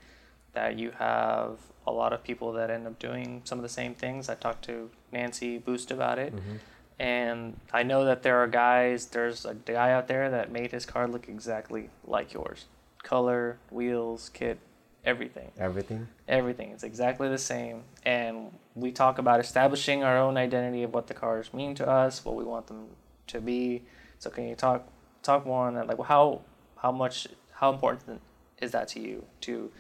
that 0.53 0.77
you 0.79 0.91
have 0.91 1.57
a 1.85 1.91
lot 1.91 2.13
of 2.13 2.23
people 2.23 2.53
that 2.53 2.69
end 2.69 2.87
up 2.87 2.97
doing 2.99 3.41
some 3.43 3.59
of 3.59 3.63
the 3.63 3.69
same 3.69 3.93
things. 3.93 4.29
I 4.29 4.35
talked 4.35 4.63
to 4.65 4.89
Nancy 5.11 5.57
Boost 5.57 5.91
about 5.91 6.19
it. 6.19 6.35
Mm-hmm. 6.35 6.55
And 6.99 7.59
I 7.73 7.83
know 7.83 8.05
that 8.05 8.23
there 8.23 8.37
are 8.37 8.47
guys, 8.47 9.07
there's 9.07 9.45
a 9.45 9.55
guy 9.55 9.91
out 9.91 10.07
there 10.07 10.29
that 10.29 10.51
made 10.51 10.71
his 10.71 10.85
car 10.85 11.07
look 11.07 11.27
exactly 11.27 11.89
like 12.05 12.33
yours. 12.33 12.65
Color, 13.01 13.57
wheels, 13.71 14.29
kit, 14.33 14.59
everything 15.03 15.51
everything. 15.57 16.07
everything. 16.27 16.69
It's 16.71 16.83
exactly 16.83 17.27
the 17.27 17.37
same. 17.37 17.83
And 18.05 18.51
we 18.75 18.91
talk 18.91 19.17
about 19.17 19.39
establishing 19.39 20.03
our 20.03 20.17
own 20.17 20.37
identity 20.37 20.83
of 20.83 20.93
what 20.93 21.07
the 21.07 21.13
cars 21.13 21.53
mean 21.53 21.75
to 21.75 21.89
us, 21.89 22.23
what 22.23 22.35
we 22.35 22.43
want 22.43 22.67
them 22.67 22.87
to 23.27 23.41
be. 23.41 23.81
So 24.23 24.29
can 24.29 24.47
you 24.47 24.55
talk 24.55 24.87
talk 25.21 25.45
more 25.45 25.67
on 25.67 25.73
that? 25.75 25.87
Like 25.87 26.01
how 26.05 26.41
how 26.77 26.91
much 26.91 27.27
how 27.51 27.73
important 27.73 28.21
is 28.61 28.71
that 28.71 28.87
to 28.89 28.99
you 28.99 29.25
to 29.41 29.71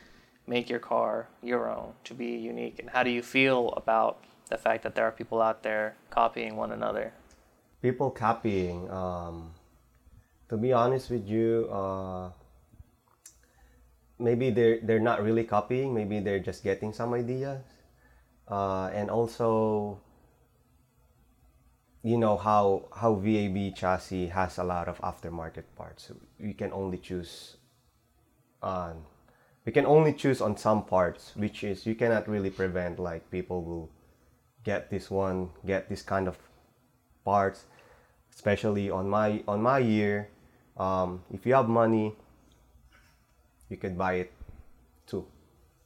make 0.45 0.69
your 0.69 0.79
car 0.79 1.29
your 1.41 1.71
own, 1.71 1.93
to 2.03 2.13
be 2.13 2.31
unique? 2.35 2.79
And 2.79 2.89
how 2.89 3.03
do 3.03 3.09
you 3.09 3.23
feel 3.23 3.73
about 3.77 4.19
the 4.49 4.57
fact 4.57 4.83
that 4.83 4.95
there 4.95 5.05
are 5.05 5.11
people 5.11 5.41
out 5.41 5.63
there 5.63 5.95
copying 6.09 6.57
one 6.57 6.71
another? 6.71 7.13
people 7.83 8.09
copying 8.09 8.89
um, 8.89 9.51
to 10.47 10.55
be 10.55 10.71
honest 10.71 11.11
with 11.11 11.27
you 11.27 11.67
uh, 11.69 12.31
maybe 14.17 14.49
they're 14.49 14.79
they're 14.87 15.03
not 15.03 15.21
really 15.21 15.43
copying 15.43 15.93
maybe 15.93 16.23
they're 16.23 16.39
just 16.39 16.63
getting 16.63 16.93
some 16.93 17.13
ideas 17.13 17.61
uh, 18.47 18.87
and 18.95 19.11
also 19.11 19.99
you 22.03 22.17
know 22.17 22.35
how 22.35 22.83
how 22.93 23.15
VAB 23.15 23.73
chassis 23.75 24.27
has 24.27 24.57
a 24.57 24.63
lot 24.63 24.87
of 24.87 24.99
aftermarket 24.99 25.63
parts. 25.75 26.11
We 26.37 26.53
can 26.53 26.73
only 26.73 26.97
choose 26.97 27.55
on 28.61 29.03
we 29.65 29.71
can 29.71 29.85
only 29.85 30.11
choose 30.11 30.41
on 30.41 30.57
some 30.57 30.83
parts 30.83 31.31
which 31.35 31.63
is 31.63 31.85
you 31.85 31.95
cannot 31.95 32.27
really 32.27 32.49
prevent 32.49 32.99
like 32.99 33.31
people 33.31 33.63
will 33.63 33.89
get 34.63 34.89
this 34.89 35.09
one 35.09 35.49
get 35.65 35.89
this 35.89 36.01
kind 36.01 36.27
of 36.27 36.37
parts 37.23 37.65
especially 38.35 38.89
on 38.91 39.09
my 39.09 39.41
on 39.47 39.61
my 39.61 39.79
year. 39.79 40.29
Um, 40.75 41.23
if 41.31 41.45
you 41.45 41.53
have 41.53 41.69
money 41.69 42.15
you 43.69 43.77
could 43.77 43.97
buy 43.97 44.13
it 44.27 44.31
too. 45.07 45.25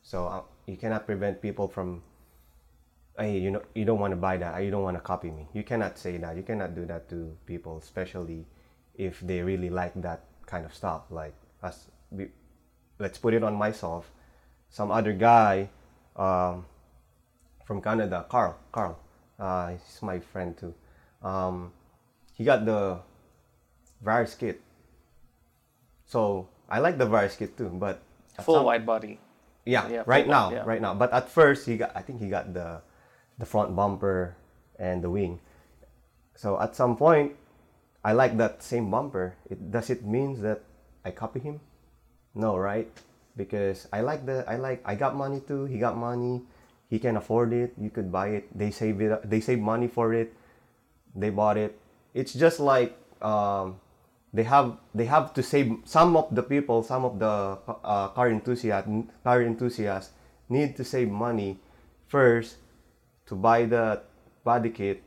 So 0.01 0.25
uh, 0.27 0.41
you 0.65 0.77
cannot 0.77 1.05
prevent 1.05 1.41
people 1.41 1.67
from 1.67 2.01
hey 3.17 3.37
you 3.39 3.51
know 3.51 3.61
you 3.73 3.83
don't 3.85 3.99
want 3.99 4.11
to 4.11 4.15
buy 4.17 4.37
that 4.37 4.61
you 4.63 4.69
don't 4.71 4.83
want 4.83 4.95
to 4.97 5.01
copy 5.01 5.31
me 5.31 5.47
you 5.53 5.63
cannot 5.63 5.97
say 5.97 6.17
that 6.17 6.35
you 6.35 6.43
cannot 6.43 6.75
do 6.75 6.85
that 6.85 7.09
to 7.09 7.35
people 7.45 7.77
especially 7.77 8.45
if 8.95 9.19
they 9.21 9.41
really 9.41 9.69
like 9.69 9.93
that 10.01 10.23
kind 10.45 10.65
of 10.65 10.73
stuff 10.73 11.03
like 11.09 11.33
us 11.63 11.87
we, 12.11 12.27
let's 12.99 13.17
put 13.17 13.33
it 13.33 13.43
on 13.43 13.53
myself 13.55 14.11
some 14.69 14.91
other 14.91 15.13
guy 15.13 15.69
um, 16.17 16.65
from 17.65 17.81
Canada, 17.81 18.25
Carl. 18.29 18.57
Carl, 18.71 18.97
uh, 19.39 19.69
he's 19.69 20.01
my 20.01 20.19
friend 20.19 20.57
too. 20.57 20.73
Um, 21.21 21.71
he 22.33 22.43
got 22.43 22.65
the 22.65 22.99
Varis 24.03 24.37
kit. 24.37 24.59
So 26.05 26.47
I 26.69 26.79
like 26.79 26.97
the 26.97 27.05
Varis 27.05 27.37
kit 27.37 27.57
too, 27.57 27.69
but 27.69 28.01
Full 28.41 28.55
some- 28.55 28.65
wide 28.65 28.85
body. 28.85 29.19
yeah, 29.65 29.87
Yeah, 29.89 30.03
right 30.05 30.27
now, 30.27 30.51
yeah. 30.51 30.63
right 30.65 30.81
now. 30.81 30.93
But 30.93 31.11
at 31.13 31.29
first, 31.29 31.65
he 31.65 31.77
got. 31.77 31.91
I 31.95 32.01
think 32.01 32.21
he 32.21 32.29
got 32.29 32.53
the, 32.53 32.81
the 33.37 33.45
front 33.45 33.75
bumper 33.75 34.35
and 34.79 35.03
the 35.03 35.09
wing. 35.09 35.39
So 36.35 36.59
at 36.59 36.75
some 36.75 36.95
point, 36.97 37.33
I 38.03 38.13
like 38.13 38.37
that 38.37 38.61
same 38.63 38.89
bumper. 38.89 39.35
It 39.49 39.71
does 39.71 39.89
it 39.89 40.05
means 40.05 40.41
that 40.41 40.63
I 41.03 41.11
copy 41.11 41.39
him? 41.39 41.59
No, 42.35 42.57
right? 42.57 42.87
Because 43.35 43.87
I 43.91 44.01
like 44.01 44.25
the. 44.25 44.45
I 44.47 44.57
like. 44.57 44.81
I 44.85 44.95
got 44.95 45.15
money 45.15 45.41
too. 45.41 45.65
He 45.65 45.77
got 45.79 45.97
money. 45.97 46.41
He 46.89 46.99
can 46.99 47.17
afford 47.17 47.53
it. 47.53 47.73
You 47.77 47.89
could 47.89 48.11
buy 48.11 48.41
it. 48.41 48.45
They 48.57 48.71
save 48.71 49.01
it. 49.01 49.29
They 49.29 49.41
save 49.41 49.59
money 49.59 49.87
for 49.87 50.13
it. 50.13 50.33
They 51.15 51.29
bought 51.29 51.57
it. 51.57 51.77
It's 52.13 52.33
just 52.33 52.59
like 52.59 52.97
um, 53.21 53.81
they 54.33 54.43
have 54.43 54.77
they 54.93 55.05
have 55.05 55.33
to 55.33 55.43
save 55.43 55.73
some 55.85 56.15
of 56.15 56.33
the 56.33 56.43
people 56.43 56.83
some 56.83 57.05
of 57.05 57.19
the 57.19 57.57
uh, 57.83 58.07
car 58.09 58.29
enthusiasts 58.29 58.89
car 59.23 59.41
enthusiasts 59.41 60.13
need 60.49 60.75
to 60.75 60.83
save 60.83 61.09
money 61.09 61.57
first 62.07 62.57
to 63.27 63.35
buy 63.35 63.65
the 63.65 64.01
body 64.43 64.69
kit 64.69 65.03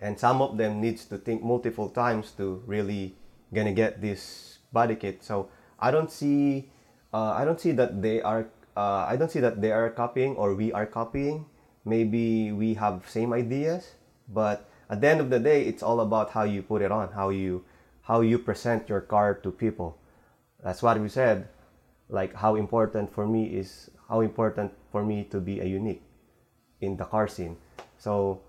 and 0.00 0.18
some 0.18 0.42
of 0.42 0.56
them 0.58 0.80
needs 0.80 1.04
to 1.06 1.18
think 1.18 1.42
multiple 1.42 1.88
times 1.88 2.32
to 2.32 2.62
really 2.66 3.14
gonna 3.54 3.72
get 3.72 4.00
this 4.00 4.58
body 4.72 4.96
kit. 4.96 5.22
So 5.22 5.48
i 5.78 5.90
don't 5.90 6.10
see 6.10 6.70
uh, 7.12 7.34
i 7.34 7.44
don't 7.44 7.60
see 7.60 7.72
that 7.72 8.02
they 8.02 8.22
are 8.22 8.46
uh, 8.76 9.04
i 9.06 9.16
don't 9.16 9.30
see 9.30 9.40
that 9.40 9.60
they 9.60 9.72
are 9.72 9.90
copying 9.90 10.36
or 10.36 10.54
we 10.54 10.72
are 10.72 10.86
copying. 10.86 11.46
Maybe 11.84 12.52
we 12.52 12.74
have 12.74 13.08
same 13.10 13.32
ideas 13.32 13.98
but 14.28 14.70
at 14.88 15.00
the 15.00 15.08
end 15.08 15.20
of 15.20 15.30
the 15.30 15.40
day 15.40 15.62
it's 15.66 15.82
all 15.82 16.00
about 16.00 16.30
how 16.30 16.44
you 16.44 16.62
put 16.62 16.82
it 16.82 16.92
on 16.92 17.10
how 17.10 17.30
you 17.30 17.64
how 18.02 18.20
you 18.22 18.38
present 18.38 18.88
your 18.88 19.00
car 19.00 19.34
to 19.42 19.50
people. 19.50 19.98
That's 20.62 20.82
what 20.82 20.98
we 21.00 21.08
said 21.08 21.48
like 22.08 22.34
how 22.34 22.54
important 22.54 23.12
for 23.12 23.26
me 23.26 23.46
is 23.46 23.90
how 24.08 24.20
important 24.20 24.70
for 24.90 25.04
me 25.04 25.24
to 25.30 25.40
be 25.40 25.60
a 25.60 25.64
unique 25.64 26.02
in 26.82 26.98
the 26.98 27.06
car 27.06 27.26
scene. 27.28 27.56
So 27.96 28.42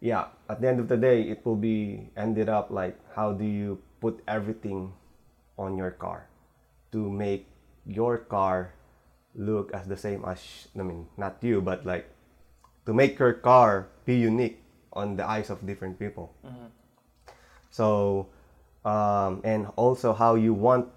yeah 0.00 0.28
at 0.48 0.60
the 0.60 0.68
end 0.68 0.78
of 0.78 0.88
the 0.88 0.96
day 0.96 1.22
it 1.22 1.40
will 1.44 1.56
be 1.56 2.08
ended 2.16 2.48
up 2.48 2.70
like 2.70 3.00
how 3.16 3.32
do 3.32 3.44
you 3.44 3.80
put 4.00 4.20
everything 4.28 4.92
on 5.56 5.76
your 5.76 5.90
car 5.90 6.28
to 6.92 7.08
make 7.08 7.48
your 7.86 8.18
car 8.18 8.74
look 9.34 9.72
as 9.72 9.88
the 9.88 9.96
same 9.96 10.22
as 10.28 10.68
i 10.78 10.82
mean 10.84 11.08
not 11.16 11.40
you 11.40 11.64
but 11.64 11.80
like 11.86 12.04
to 12.84 12.92
make 12.92 13.18
your 13.18 13.32
car 13.32 13.88
be 14.04 14.14
unique 14.16 14.62
on 14.92 15.16
the 15.16 15.26
eyes 15.28 15.50
of 15.50 15.66
different 15.66 15.98
people. 15.98 16.32
So 17.70 18.28
um, 18.84 19.42
and 19.44 19.66
also 19.76 20.14
how 20.14 20.36
you 20.36 20.54
want 20.54 20.88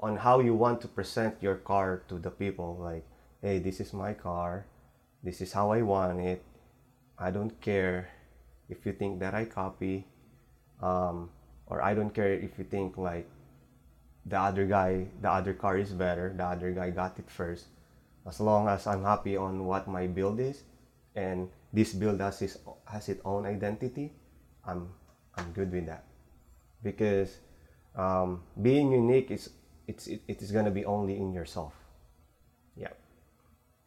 on 0.00 0.16
how 0.16 0.40
you 0.40 0.54
want 0.54 0.80
to 0.80 0.88
present 0.88 1.36
your 1.40 1.56
car 1.56 2.02
to 2.08 2.18
the 2.18 2.30
people 2.30 2.76
like 2.80 3.04
hey 3.40 3.58
this 3.58 3.78
is 3.78 3.92
my 3.92 4.12
car 4.12 4.66
this 5.22 5.40
is 5.40 5.52
how 5.52 5.70
i 5.70 5.82
want 5.82 6.20
it. 6.20 6.42
I 7.18 7.30
don't 7.30 7.54
care 7.60 8.10
if 8.68 8.84
you 8.84 8.92
think 8.92 9.20
that 9.20 9.34
i 9.34 9.44
copy 9.44 10.06
um, 10.82 11.30
or 11.66 11.82
i 11.82 11.94
don't 11.94 12.10
care 12.10 12.34
if 12.34 12.58
you 12.58 12.64
think 12.64 12.98
like 12.98 13.28
the 14.26 14.38
other 14.38 14.66
guy 14.66 15.06
the 15.20 15.30
other 15.30 15.54
car 15.54 15.78
is 15.78 15.92
better 15.92 16.34
the 16.36 16.44
other 16.44 16.72
guy 16.72 16.90
got 16.90 17.18
it 17.18 17.30
first. 17.30 17.66
As 18.26 18.40
long 18.40 18.68
as 18.68 18.86
i'm 18.86 19.02
happy 19.02 19.36
on 19.36 19.64
what 19.66 19.88
my 19.88 20.06
build 20.06 20.40
is 20.40 20.62
and 21.14 21.48
this 21.72 21.92
build 21.92 22.20
has 22.20 22.42
its, 22.42 22.58
has 22.86 23.08
its 23.08 23.20
own 23.24 23.46
identity 23.46 24.12
i'm 24.66 24.88
i'm 25.36 25.52
good 25.52 25.72
with 25.72 25.86
that. 25.86 26.04
Because 26.82 27.38
um, 27.94 28.42
being 28.60 28.90
unique 28.90 29.30
is 29.30 29.50
it's 29.86 30.06
it, 30.06 30.22
it 30.26 30.42
is 30.42 30.50
gonna 30.50 30.70
be 30.70 30.84
only 30.84 31.16
in 31.16 31.32
yourself 31.32 31.74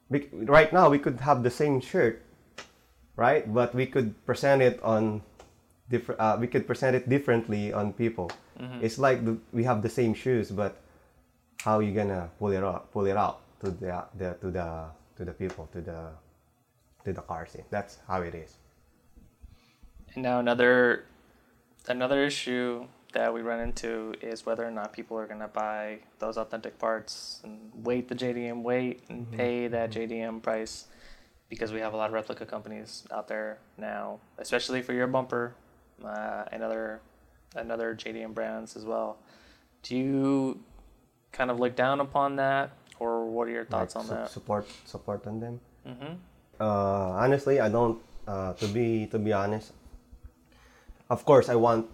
Bec- 0.10 0.30
right 0.32 0.72
now 0.72 0.90
we 0.90 1.00
could 1.00 1.20
have 1.22 1.42
the 1.42 1.50
same 1.50 1.82
shirt 1.82 2.22
right 3.16 3.52
but 3.52 3.74
we 3.74 3.86
could 3.86 4.14
present 4.26 4.62
it 4.62 4.80
on 4.84 5.22
different 5.90 6.22
uh, 6.22 6.38
we 6.40 6.48
could 6.48 6.68
present 6.68 6.96
it 6.96 7.10
differently 7.10 7.74
on 7.74 7.94
people 7.94 8.30
it's 8.82 8.98
like 8.98 9.26
the, 9.26 9.38
we 9.52 9.64
have 9.64 9.82
the 9.82 9.90
same 9.90 10.14
shoes 10.14 10.52
but 10.52 10.78
how 11.66 11.80
you 11.80 11.92
gonna 11.92 12.30
pull 12.38 12.52
it 12.52 12.64
out, 12.64 12.92
pull 12.92 13.06
it 13.06 13.18
out 13.18 13.42
to 13.60 13.72
the, 13.72 14.06
the 14.18 14.38
to 14.40 14.52
the 14.52 14.86
to 15.18 15.26
the 15.26 15.34
people, 15.34 15.68
to 15.74 15.82
the 15.82 16.12
to 17.04 17.14
the 17.14 17.22
car 17.22 17.48
scene. 17.48 17.66
That's 17.70 17.98
how 18.08 18.22
it 18.22 18.36
is. 18.36 18.56
And 20.14 20.24
now 20.24 20.40
another 20.40 21.06
another 21.88 22.24
issue 22.24 22.86
that 23.16 23.34
we 23.34 23.42
run 23.42 23.62
into 23.62 24.14
is 24.22 24.46
whether 24.46 24.66
or 24.68 24.72
not 24.72 24.92
people 24.92 25.18
are 25.18 25.26
gonna 25.26 25.48
buy 25.48 25.98
those 26.20 26.38
authentic 26.38 26.78
parts 26.78 27.40
and 27.44 27.72
wait 27.74 28.08
the 28.10 28.16
JDM 28.16 28.62
wait 28.62 29.04
and 29.10 29.32
pay 29.32 29.68
that 29.70 29.90
JDM 29.90 30.42
price 30.44 30.88
because 31.50 31.72
we 31.72 31.80
have 31.80 31.94
a 31.94 31.98
lot 31.98 32.08
of 32.10 32.14
replica 32.14 32.46
companies 32.46 33.08
out 33.12 33.28
there 33.30 33.58
now, 33.78 34.20
especially 34.38 34.82
for 34.82 34.92
your 34.94 35.08
bumper 35.08 35.56
uh, 36.04 36.44
and 36.52 36.62
other 36.62 37.00
another 37.56 37.96
JDM 37.96 38.34
brands 38.34 38.76
as 38.76 38.84
well. 38.84 39.18
Do 39.82 39.96
you 39.96 40.60
kind 41.32 41.50
of 41.50 41.58
look 41.60 41.76
down 41.78 42.02
upon 42.02 42.36
that, 42.36 42.72
or 43.00 43.26
what 43.26 43.48
are 43.48 43.52
your 43.52 43.64
thoughts 43.66 43.96
Like, 43.96 44.04
on 44.04 44.10
su- 44.10 44.16
that? 44.16 44.30
Support 44.30 44.68
support 44.86 45.26
on 45.26 45.40
them. 45.40 45.60
hmm 45.88 46.16
Uh, 46.60 47.16
honestly, 47.24 47.60
I 47.60 47.70
don't. 47.70 48.00
Uh, 48.28 48.54
to 48.60 48.68
be 48.68 49.06
to 49.14 49.20
be 49.20 49.32
honest, 49.32 49.72
of 51.10 51.24
course, 51.24 51.48
I 51.48 51.56
want 51.56 51.86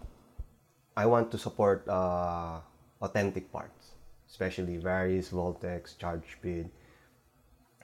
I 0.95 1.06
want 1.06 1.32
to 1.32 1.38
support 1.38 1.88
uh, 1.88 2.60
authentic 3.01 3.51
parts, 3.51 3.95
especially 4.30 4.77
Varis, 4.77 5.32
Voltex, 5.32 5.97
Charge 5.97 6.23
Speed, 6.32 6.69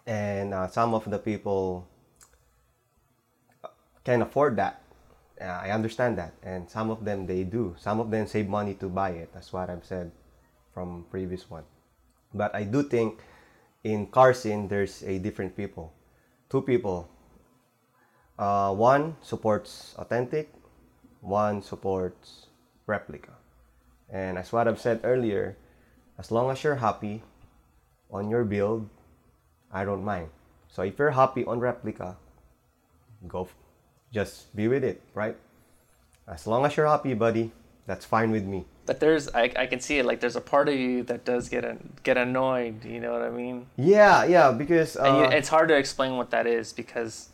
and 0.05 0.53
uh, 0.53 0.67
some 0.67 0.93
of 0.93 1.09
the 1.09 1.19
people 1.19 1.87
can 4.03 4.21
afford 4.21 4.55
that. 4.57 4.81
Uh, 5.39 5.45
I 5.45 5.71
understand 5.71 6.17
that, 6.17 6.33
and 6.43 6.69
some 6.69 6.89
of 6.89 7.05
them 7.05 7.27
they 7.27 7.43
do. 7.43 7.75
Some 7.77 7.99
of 7.99 8.11
them 8.11 8.27
save 8.27 8.49
money 8.49 8.73
to 8.75 8.89
buy 8.89 9.11
it. 9.11 9.29
That's 9.33 9.53
what 9.53 9.69
I've 9.69 9.85
said 9.85 10.11
from 10.73 11.05
previous 11.11 11.49
one. 11.49 11.63
But 12.33 12.55
I 12.55 12.63
do 12.63 12.83
think 12.83 13.21
in 13.83 14.07
car 14.07 14.33
scene 14.33 14.67
there's 14.67 15.03
a 15.03 15.19
different 15.19 15.55
people, 15.55 15.93
two 16.49 16.61
people. 16.61 17.07
Uh, 18.37 18.73
one 18.73 19.15
supports 19.21 19.95
authentic, 19.97 20.51
one 21.21 21.61
supports 21.61 22.46
replica. 22.88 23.32
And 24.10 24.38
as 24.38 24.52
what 24.52 24.67
I've 24.67 24.80
said 24.80 25.02
earlier, 25.04 25.56
as 26.17 26.32
long 26.32 26.50
as 26.50 26.63
you're 26.63 26.82
happy 26.82 27.21
on 28.10 28.30
your 28.30 28.43
build, 28.43 28.89
I 29.71 29.86
don't 29.86 30.04
mind. 30.04 30.30
So 30.69 30.82
if 30.82 30.97
you're 30.97 31.12
happy 31.12 31.45
on 31.45 31.60
replica, 31.60 32.17
go, 33.28 33.43
f- 33.43 33.56
just 34.12 34.56
be 34.56 34.67
with 34.67 34.84
it, 34.84 35.02
right? 35.13 35.36
As 36.28 36.47
long 36.47 36.65
as 36.65 36.76
you're 36.76 36.88
happy, 36.88 37.13
buddy, 37.13 37.52
that's 37.86 38.06
fine 38.06 38.32
with 38.32 38.43
me. 38.43 38.65
But 38.86 39.02
there's, 39.02 39.28
I, 39.30 39.52
I 39.58 39.65
can 39.67 39.82
see 39.82 40.00
it. 40.00 40.06
Like 40.06 40.21
there's 40.21 40.36
a 40.36 40.41
part 40.41 40.69
of 40.69 40.76
you 40.76 41.04
that 41.04 41.26
does 41.26 41.50
get 41.50 41.65
an, 41.65 41.93
get 42.04 42.17
annoyed. 42.17 42.86
You 42.86 43.00
know 43.02 43.12
what 43.12 43.21
I 43.21 43.30
mean? 43.30 43.67
Yeah, 43.76 44.23
yeah, 44.23 44.52
because 44.52 44.95
uh, 44.95 45.04
and 45.04 45.17
you, 45.17 45.38
it's 45.38 45.50
hard 45.50 45.67
to 45.69 45.76
explain 45.76 46.15
what 46.15 46.32
that 46.32 46.47
is 46.47 46.71
because 46.71 47.30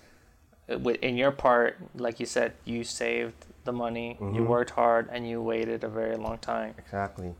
uh, 0.69 0.77
in 0.77 1.15
your 1.15 1.31
part, 1.31 1.77
like 1.95 2.19
you 2.19 2.25
said, 2.25 2.53
you 2.65 2.83
saved 2.83 3.45
the 3.65 3.73
money, 3.73 4.17
you 4.19 4.41
Mhm. 4.43 4.47
worked 4.47 4.71
hard, 4.71 5.09
and 5.11 5.27
you 5.27 5.41
waited 5.41 5.83
a 5.83 5.89
very 5.89 6.15
long 6.17 6.37
time. 6.39 6.75
exactly. 6.77 7.33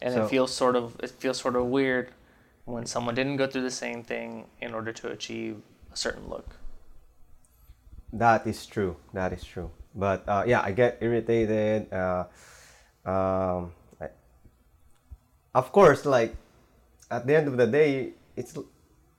And 0.00 0.14
So- 0.14 0.24
it 0.24 0.28
feels 0.28 0.52
sort 0.54 0.76
of 0.76 0.96
it 1.02 1.10
feels 1.10 1.38
sort 1.38 1.56
of 1.56 1.66
weird 1.66 2.12
when 2.64 2.86
someone 2.86 3.14
didn't 3.14 3.36
go 3.36 3.46
through 3.46 3.62
the 3.62 3.70
same 3.84 4.02
thing 4.04 4.46
in 4.60 4.74
order 4.74 4.92
to 4.92 5.08
achieve 5.10 5.62
a 5.92 5.96
certain 5.96 6.28
look. 6.28 6.56
That 8.12 8.46
is 8.46 8.64
true. 8.66 8.96
That 9.12 9.32
is 9.32 9.44
true. 9.44 9.70
But 9.94 10.22
uh, 10.28 10.44
yeah, 10.46 10.60
I 10.62 10.72
get 10.72 10.98
irritated. 11.00 11.92
Uh, 11.92 12.24
um, 13.04 13.72
I, 14.00 14.08
of 15.54 15.72
course, 15.72 16.04
like 16.06 16.36
at 17.10 17.26
the 17.26 17.36
end 17.36 17.48
of 17.48 17.56
the 17.56 17.66
day, 17.66 18.12
it's. 18.36 18.56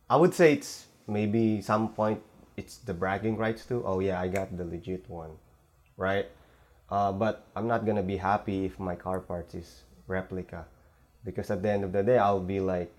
I 0.10 0.16
would 0.16 0.34
say 0.34 0.54
it's 0.54 0.88
maybe 1.08 1.62
some 1.62 1.94
point 1.94 2.22
it's 2.58 2.78
the 2.78 2.94
bragging 2.94 3.38
rights 3.38 3.66
too. 3.66 3.84
Oh 3.86 4.00
yeah, 4.00 4.20
I 4.22 4.28
got 4.28 4.56
the 4.56 4.66
legit 4.66 5.10
one, 5.10 5.38
right? 6.00 6.26
Uh, 6.90 7.12
but 7.12 7.46
I'm 7.56 7.68
not 7.68 7.86
gonna 7.86 8.02
be 8.02 8.18
happy 8.18 8.66
if 8.66 8.80
my 8.80 8.96
car 8.96 9.20
parts 9.20 9.54
is 9.54 9.84
replica, 10.08 10.66
because 11.24 11.52
at 11.52 11.62
the 11.62 11.70
end 11.70 11.84
of 11.84 11.92
the 11.92 12.02
day, 12.02 12.18
I'll 12.18 12.40
be 12.42 12.60
like, 12.60 12.90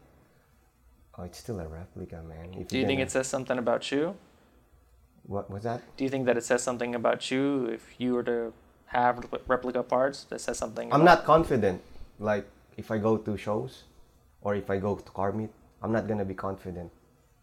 oh, 1.19 1.25
it's 1.25 1.39
still 1.39 1.59
a 1.59 1.67
replica, 1.67 2.23
man. 2.23 2.55
If 2.55 2.69
Do 2.69 2.79
you 2.79 2.87
think 2.87 2.99
gonna- 2.99 3.07
it 3.07 3.11
says 3.11 3.27
something 3.27 3.59
about 3.59 3.91
you? 3.91 4.15
what 5.25 5.51
was 5.51 5.63
that? 5.63 5.83
Do 5.97 6.03
you 6.05 6.11
think 6.11 6.27
that 6.27 6.37
it 6.37 6.45
says 6.45 6.63
something 6.63 6.95
about 6.95 7.31
you 7.31 7.67
if 7.67 7.95
you 7.99 8.15
were 8.15 8.23
to 8.25 8.53
have 8.87 9.25
replica 9.47 9.83
parts 9.83 10.25
that 10.25 10.41
says 10.41 10.59
something? 10.59 10.93
I'm 10.93 11.05
not 11.05 11.25
confident. 11.25 11.83
Like 12.19 12.47
if 12.77 12.91
I 12.91 12.99
go 12.99 13.17
to 13.17 13.37
shows 13.37 13.85
or 14.41 14.55
if 14.57 14.71
I 14.71 14.79
go 14.79 14.97
to 14.97 15.11
car 15.13 15.31
meet, 15.33 15.51
I'm 15.83 15.93
not 15.93 16.09
gonna 16.09 16.25
be 16.25 16.35
confident. 16.35 16.91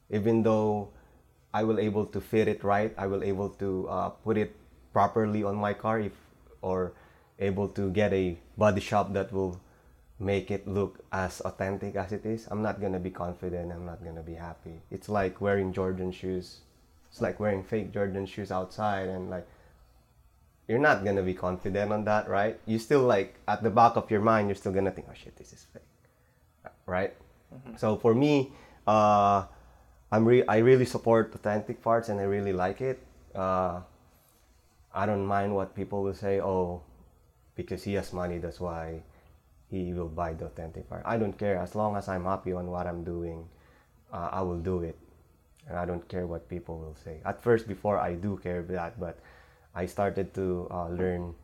Even 0.09 0.43
though 0.43 0.89
I 1.53 1.63
will 1.63 1.79
able 1.79 2.05
to 2.07 2.19
fit 2.19 2.47
it 2.47 2.63
right, 2.63 2.93
I 2.97 3.07
will 3.07 3.23
able 3.23 3.49
to 3.61 3.87
uh, 3.87 4.09
put 4.09 4.37
it 4.37 4.51
properly 4.97 5.45
on 5.45 5.53
my 5.53 5.77
car 5.77 6.01
if 6.01 6.17
or 6.65 6.91
able 7.37 7.69
to 7.69 7.93
get 7.93 8.09
a 8.13 8.33
body 8.57 8.81
shop 8.81 9.13
that 9.13 9.29
will 9.31 9.61
make 10.17 10.49
it 10.49 10.67
look 10.67 11.05
as 11.13 11.39
authentic 11.41 11.93
as 11.95 12.09
it 12.11 12.25
is. 12.25 12.47
I'm 12.49 12.63
not 12.65 12.81
gonna 12.81 12.97
be 12.97 13.13
confident. 13.13 13.71
I'm 13.71 13.85
not 13.85 14.03
gonna 14.03 14.25
be 14.25 14.33
happy. 14.33 14.81
It's 14.89 15.07
like 15.07 15.37
wearing 15.39 15.69
Jordan 15.69 16.09
shoes. 16.11 16.65
It's 17.11 17.21
like 17.21 17.39
wearing 17.39 17.61
fake 17.61 17.93
Jordan 17.93 18.25
shoes 18.25 18.49
outside 18.49 19.07
and 19.07 19.29
like 19.29 19.45
you're 20.67 20.81
not 20.81 21.05
gonna 21.05 21.21
be 21.21 21.35
confident 21.35 21.93
on 21.93 22.03
that, 22.05 22.27
right? 22.27 22.57
You 22.65 22.79
still 22.79 23.05
like 23.05 23.37
at 23.47 23.61
the 23.61 23.69
back 23.69 24.01
of 24.01 24.09
your 24.09 24.21
mind, 24.25 24.49
you're 24.49 24.57
still 24.57 24.73
gonna 24.73 24.89
think, 24.89 25.05
oh 25.11 25.13
shit, 25.13 25.37
this 25.37 25.53
is 25.53 25.61
fake, 25.69 26.73
right? 26.87 27.13
So 27.77 27.97
for 27.97 28.15
me, 28.15 28.51
uh, 28.89 29.45
I'm 30.11 30.25
re- 30.25 30.47
I 30.49 30.57
really 30.57 30.89
support 30.89 31.35
authentic 31.37 31.85
parts 31.85 32.09
and 32.09 32.19
I 32.19 32.25
really 32.25 32.51
like 32.51 32.81
it. 32.81 32.97
Uh, 33.35 33.85
I 34.97 35.05
don't 35.05 35.27
mind 35.27 35.53
what 35.53 35.75
people 35.75 36.01
will 36.01 36.15
say. 36.15 36.41
Oh, 36.41 36.81
because 37.53 37.83
he 37.83 37.93
has 37.93 38.13
money, 38.13 38.39
that's 38.39 38.59
why 38.59 39.03
he 39.69 39.93
will 39.93 40.09
buy 40.09 40.33
the 40.33 40.45
authentic 40.45 40.89
part. 40.89 41.03
I 41.05 41.17
don't 41.17 41.37
care 41.37 41.57
as 41.57 41.75
long 41.75 41.95
as 41.95 42.07
I'm 42.09 42.23
happy 42.25 42.51
on 42.51 42.65
what 42.71 42.87
I'm 42.87 43.03
doing. 43.03 43.47
Uh, 44.11 44.29
I 44.31 44.41
will 44.41 44.57
do 44.57 44.81
it, 44.81 44.97
and 45.67 45.77
I 45.77 45.85
don't 45.85 46.07
care 46.07 46.25
what 46.25 46.49
people 46.49 46.79
will 46.79 46.95
say. 46.95 47.21
At 47.25 47.43
first, 47.43 47.67
before 47.67 47.99
I 47.99 48.15
do 48.15 48.39
care 48.41 48.63
that, 48.63 48.99
but 48.99 49.19
I 49.75 49.85
started 49.85 50.33
to 50.33 50.67
uh, 50.71 50.87
learn 50.89 51.35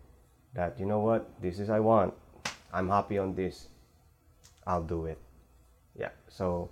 that 0.56 0.80
you 0.80 0.88
know 0.88 1.00
what 1.00 1.30
this 1.40 1.60
is 1.60 1.70
I 1.70 1.80
want. 1.80 2.14
I'm 2.74 2.90
happy 2.90 3.20
on 3.20 3.36
this. 3.36 3.68
I'll 4.66 4.82
do 4.82 5.06
it. 5.06 5.20
Yeah. 5.94 6.10
So, 6.28 6.70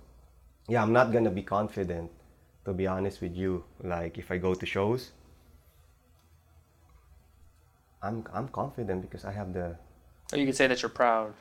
yeah, 0.66 0.82
I'm 0.82 0.92
not 0.92 1.12
gonna 1.12 1.30
be 1.30 1.42
confident. 1.42 2.10
To 2.64 2.72
be 2.72 2.86
honest 2.86 3.20
with 3.20 3.36
you, 3.36 3.64
like 3.82 4.18
if 4.18 4.30
I 4.30 4.38
go 4.38 4.54
to 4.54 4.66
shows, 4.66 5.10
I'm 8.02 8.24
I'm 8.32 8.48
confident 8.48 9.02
because 9.02 9.24
I 9.24 9.32
have 9.32 9.52
the 9.52 9.76
Or 10.32 10.38
you 10.38 10.44
can 10.46 10.54
say 10.54 10.66
that 10.66 10.82
you're 10.82 10.88
proud. 11.04 11.34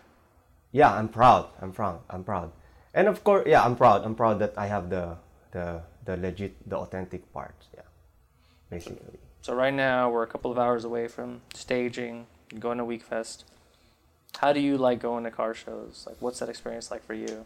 yeah 0.74 0.92
i'm 1.00 1.10
proud 1.10 1.46
i'm 1.62 1.72
proud 1.76 2.00
i'm 2.10 2.24
proud 2.24 2.50
and 2.96 3.08
of 3.12 3.24
course 3.28 3.44
yeah 3.46 3.60
i'm 3.68 3.76
proud 3.76 4.06
i'm 4.08 4.16
proud 4.16 4.40
that 4.40 4.54
i 4.56 4.68
have 4.72 4.88
the 4.90 5.18
the 5.52 5.82
the 6.08 6.16
legit 6.16 6.54
the 6.70 6.78
authentic 6.78 7.22
part. 7.36 7.56
yeah 7.76 7.88
basically 8.70 9.20
So 9.42 9.52
right 9.56 9.74
now 9.74 10.10
we're 10.12 10.24
a 10.24 10.32
couple 10.34 10.52
of 10.52 10.58
hours 10.62 10.84
away 10.86 11.08
from 11.10 11.42
staging, 11.54 12.28
going 12.60 12.78
to 12.78 12.86
Wekfest. 12.86 13.44
How 14.38 14.54
do 14.54 14.60
you 14.62 14.78
like 14.78 15.00
going 15.02 15.24
to 15.26 15.32
car 15.34 15.54
shows? 15.58 16.06
Like, 16.08 16.18
what's 16.22 16.38
that 16.40 16.48
experience 16.50 16.92
like 16.94 17.04
for 17.04 17.16
you? 17.18 17.46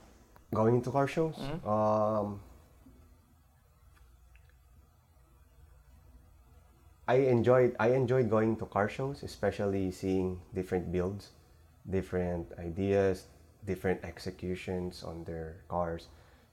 going 0.54 0.82
to 0.86 0.92
car 0.92 1.08
shows 1.08 1.36
Mhm. 1.40 1.58
um 1.66 2.28
i 7.08 7.16
enjoyed 7.16 7.76
i 7.80 7.90
enjoyed 7.90 8.30
going 8.30 8.56
to 8.56 8.66
car 8.66 8.90
shows 8.90 9.24
especially 9.24 9.92
seeing 9.92 10.40
different 10.54 10.92
builds 10.92 11.32
different 11.90 12.48
ideas 12.60 13.26
different 13.66 14.04
executions 14.04 15.04
on 15.04 15.24
their 15.26 15.58
cars. 15.68 16.08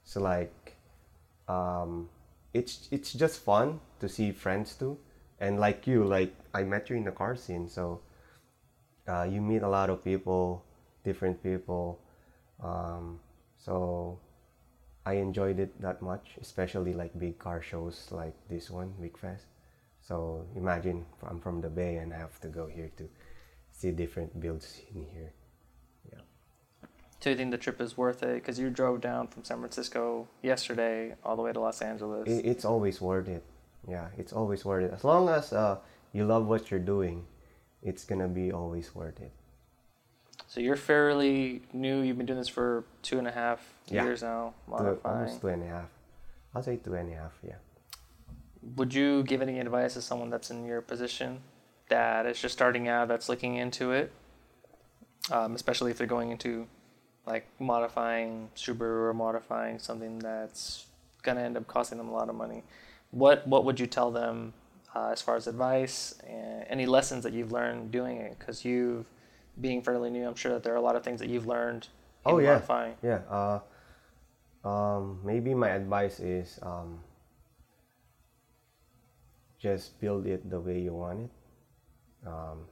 So 0.05 0.21
like 0.21 0.77
um 1.49 2.09
it's 2.55 2.89
it's 2.91 3.13
just 3.13 3.41
fun 3.41 3.81
to 4.01 4.09
see 4.09 4.33
friends 4.33 4.75
too. 4.75 4.99
And 5.41 5.59
like 5.61 5.87
you 5.87 6.05
like 6.05 6.35
i 6.55 6.63
met 6.63 6.89
you 6.91 6.97
in 6.97 7.05
the 7.05 7.13
car 7.13 7.37
scene 7.37 7.69
so 7.69 8.01
uh, 9.09 9.25
you 9.25 9.41
meet 9.41 9.63
a 9.63 9.69
lot 9.69 9.91
of 9.91 10.05
people 10.05 10.65
different 11.05 11.43
people. 11.43 12.01
Um, 12.63 13.19
so 13.59 14.19
i 15.05 15.15
enjoyed 15.15 15.59
it 15.59 15.81
that 15.83 16.01
much 16.01 16.39
especially 16.41 16.93
like 16.95 17.11
big 17.19 17.39
car 17.39 17.61
shows 17.61 18.07
like 18.13 18.35
this 18.49 18.71
one 18.71 18.95
big 19.01 19.19
fest 19.19 19.47
so 20.07 20.45
imagine 20.57 21.05
i'm 21.29 21.41
from 21.41 21.61
the 21.61 21.69
bay 21.69 21.97
and 21.97 22.13
i 22.13 22.19
have 22.19 22.39
to 22.41 22.49
go 22.49 22.67
here 22.67 22.91
to 22.97 23.09
see 23.71 23.91
different 23.91 24.39
builds 24.41 24.81
in 24.95 25.07
here 25.15 25.33
Yeah. 26.11 26.21
Do 27.21 27.31
you 27.31 27.37
think 27.37 27.51
the 27.53 27.59
trip 27.59 27.81
is 27.81 27.97
worth 27.97 28.23
it? 28.23 28.35
Because 28.35 28.59
you 28.59 28.69
drove 28.71 29.01
down 29.01 29.29
from 29.29 29.45
San 29.45 29.59
Francisco 29.63 30.27
yesterday 30.43 31.15
all 31.25 31.37
the 31.37 31.43
way 31.43 31.53
to 31.53 31.61
Los 31.61 31.81
Angeles. 31.81 32.27
it, 32.29 32.45
it's 32.53 32.65
always 32.65 33.01
worth 33.01 33.29
it 33.29 33.43
yeah 33.89 34.09
it's 34.19 34.33
always 34.33 34.65
worth 34.65 34.85
it 34.87 34.93
as 34.95 35.05
long 35.05 35.29
as 35.29 35.53
uh, 35.53 35.79
you 36.13 36.25
love 36.25 36.47
what 36.47 36.71
you're 36.71 36.87
doing 36.97 37.25
it's 37.83 38.05
gonna 38.05 38.29
be 38.29 38.51
always 38.53 38.95
worth 38.95 39.19
it 39.21 39.33
So 40.53 40.61
you're 40.61 40.77
fairly 40.93 41.63
new. 41.73 42.03
You've 42.05 42.19
been 42.21 42.27
doing 42.27 42.39
this 42.45 42.53
for 42.59 42.85
two 43.09 43.19
and 43.19 43.27
a 43.27 43.33
half 43.43 43.61
Yeah. 43.89 44.05
years 44.05 44.21
now, 44.23 44.53
Two, 44.69 44.99
almost 45.05 45.41
two 45.41 45.49
and 45.49 45.63
a 45.63 45.67
half. 45.77 45.91
I'll 46.55 46.63
say 46.63 46.77
two 46.77 46.95
and 46.95 47.09
a 47.13 47.17
half. 47.17 47.35
Yeah. 47.43 47.57
Would 48.77 48.95
you 48.95 49.23
give 49.25 49.43
any 49.43 49.59
advice 49.59 49.95
to 49.95 50.03
someone 50.03 50.31
that's 50.31 50.51
in 50.51 50.65
your 50.65 50.81
position 50.81 51.41
that 51.89 52.27
is 52.27 52.41
just 52.41 52.55
starting 52.55 52.89
out, 52.89 53.09
that's 53.09 53.29
looking 53.29 53.57
into 53.57 53.93
it, 53.93 54.13
um, 55.31 55.55
especially 55.55 55.91
if 55.91 55.99
they're 55.99 56.07
going 56.07 56.31
into 56.31 56.67
like 57.27 57.47
modifying 57.59 58.51
Subaru 58.57 59.09
or 59.11 59.15
modifying 59.15 59.79
something 59.79 60.19
that's 60.19 60.87
gonna 61.23 61.41
end 61.43 61.57
up 61.57 61.67
costing 61.67 61.99
them 61.99 62.09
a 62.09 62.13
lot 62.13 62.29
of 62.29 62.35
money? 62.35 62.63
What 63.11 63.47
what 63.47 63.65
would 63.65 63.79
you 63.79 63.87
tell 63.87 64.11
them 64.11 64.55
uh, 64.95 65.11
as 65.11 65.21
far 65.23 65.37
as 65.37 65.47
advice 65.47 66.15
and 66.29 66.65
any 66.69 66.87
lessons 66.87 67.23
that 67.25 67.33
you've 67.33 67.53
learned 67.53 67.91
doing 67.93 68.17
it? 68.19 68.39
Because 68.39 68.65
you've 68.65 69.07
being 69.61 69.83
fairly 69.83 70.09
new, 70.11 70.27
I'm 70.27 70.35
sure 70.35 70.53
that 70.53 70.63
there 70.63 70.73
are 70.73 70.77
a 70.79 70.81
lot 70.81 70.97
of 70.97 71.05
things 71.05 71.21
that 71.21 71.29
you've 71.29 71.47
learned 71.47 71.89
in 72.27 72.33
Oh, 72.33 72.39
yeah. 72.39 72.55
modifying. 72.55 72.95
Yeah. 73.03 73.21
Uh, 73.29 73.61
um, 74.67 75.21
maybe 75.25 75.53
my 75.55 75.69
advice 75.71 76.21
is 76.21 76.59
um, 76.63 77.01
just 79.63 80.01
build 80.01 80.27
it 80.27 80.51
the 80.51 80.59
way 80.59 80.81
you 80.81 80.93
want 80.95 81.31
it. 81.31 81.31
Um, 82.27 82.67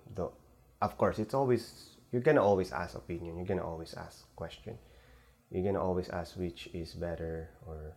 of 0.82 0.98
course, 0.98 1.18
it's 1.18 1.34
always 1.34 1.96
you're 2.10 2.22
gonna 2.22 2.42
always 2.42 2.72
ask 2.72 2.96
opinion. 2.96 3.36
You're 3.36 3.46
gonna 3.46 3.66
always 3.66 3.94
ask 3.94 4.26
question. 4.34 4.74
You're 5.50 5.62
gonna 5.62 5.82
always 5.82 6.08
ask 6.10 6.34
which 6.36 6.68
is 6.74 6.94
better 6.94 7.50
or 7.66 7.94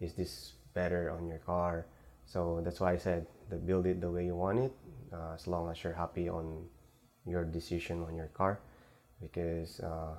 is 0.00 0.14
this 0.14 0.54
better 0.74 1.10
on 1.10 1.28
your 1.28 1.38
car. 1.38 1.86
So 2.26 2.60
that's 2.64 2.80
why 2.80 2.92
I 2.92 2.98
said 2.98 3.26
the 3.50 3.56
build 3.56 3.86
it 3.86 4.00
the 4.00 4.10
way 4.10 4.26
you 4.26 4.34
want 4.34 4.58
it. 4.58 4.72
Uh, 5.12 5.34
as 5.34 5.46
long 5.46 5.70
as 5.70 5.82
you're 5.84 5.94
happy 5.94 6.28
on 6.28 6.66
your 7.26 7.44
decision 7.44 8.02
on 8.02 8.16
your 8.16 8.28
car, 8.34 8.58
because. 9.20 9.78
Uh, 9.80 10.16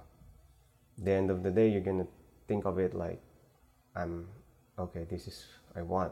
the 0.98 1.12
end 1.12 1.30
of 1.30 1.44
the 1.44 1.52
day 1.52 1.70
you're 1.70 1.82
gonna 1.82 2.08
think 2.48 2.66
of 2.66 2.80
it 2.80 2.94
like 2.94 3.22
i'm 3.96 4.28
okay 4.80 5.06
this 5.10 5.28
is 5.28 5.46
i 5.76 5.82
want 5.82 6.12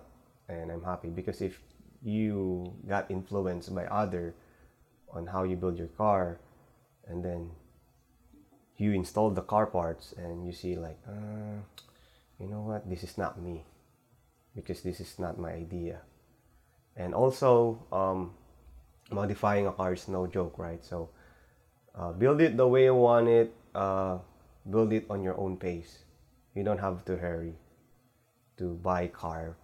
and 0.49 0.71
i'm 0.71 0.83
happy 0.83 1.09
because 1.09 1.41
if 1.41 1.59
you 2.03 2.73
got 2.87 3.09
influenced 3.09 3.73
by 3.73 3.85
other 3.85 4.35
on 5.11 5.27
how 5.27 5.43
you 5.43 5.55
build 5.55 5.77
your 5.77 5.87
car 5.87 6.39
and 7.07 7.23
then 7.23 7.51
you 8.77 8.91
install 8.91 9.29
the 9.29 9.41
car 9.41 9.65
parts 9.65 10.13
and 10.17 10.45
you 10.45 10.51
see 10.51 10.75
like 10.75 10.99
uh, 11.07 11.61
you 12.39 12.47
know 12.47 12.61
what? 12.61 12.89
This 12.89 13.03
is 13.03 13.17
not 13.17 13.39
me 13.39 13.63
because 14.55 14.81
this 14.81 14.99
is 14.99 15.17
not 15.17 15.39
my 15.39 15.51
idea. 15.51 16.01
And 16.95 17.15
also 17.15 17.79
um, 17.91 18.33
modifying 19.11 19.67
a 19.67 19.71
car 19.71 19.93
is 19.93 20.07
no 20.07 20.27
joke 20.27 20.57
right? 20.57 20.83
So 20.83 21.09
uh, 21.95 22.11
build 22.11 22.41
it 22.41 22.57
the 22.57 22.67
way 22.67 22.85
you 22.85 22.95
want 22.95 23.27
it 23.27 23.53
uh, 23.75 24.17
build 24.69 24.93
it 24.93 25.05
on 25.09 25.23
your 25.23 25.37
own 25.39 25.57
pace. 25.57 26.03
You 26.55 26.63
don't 26.63 26.79
have 26.79 27.05
to 27.05 27.17
hurry 27.17 27.55
to 28.57 28.75
buy 28.75 29.07
car 29.07 29.55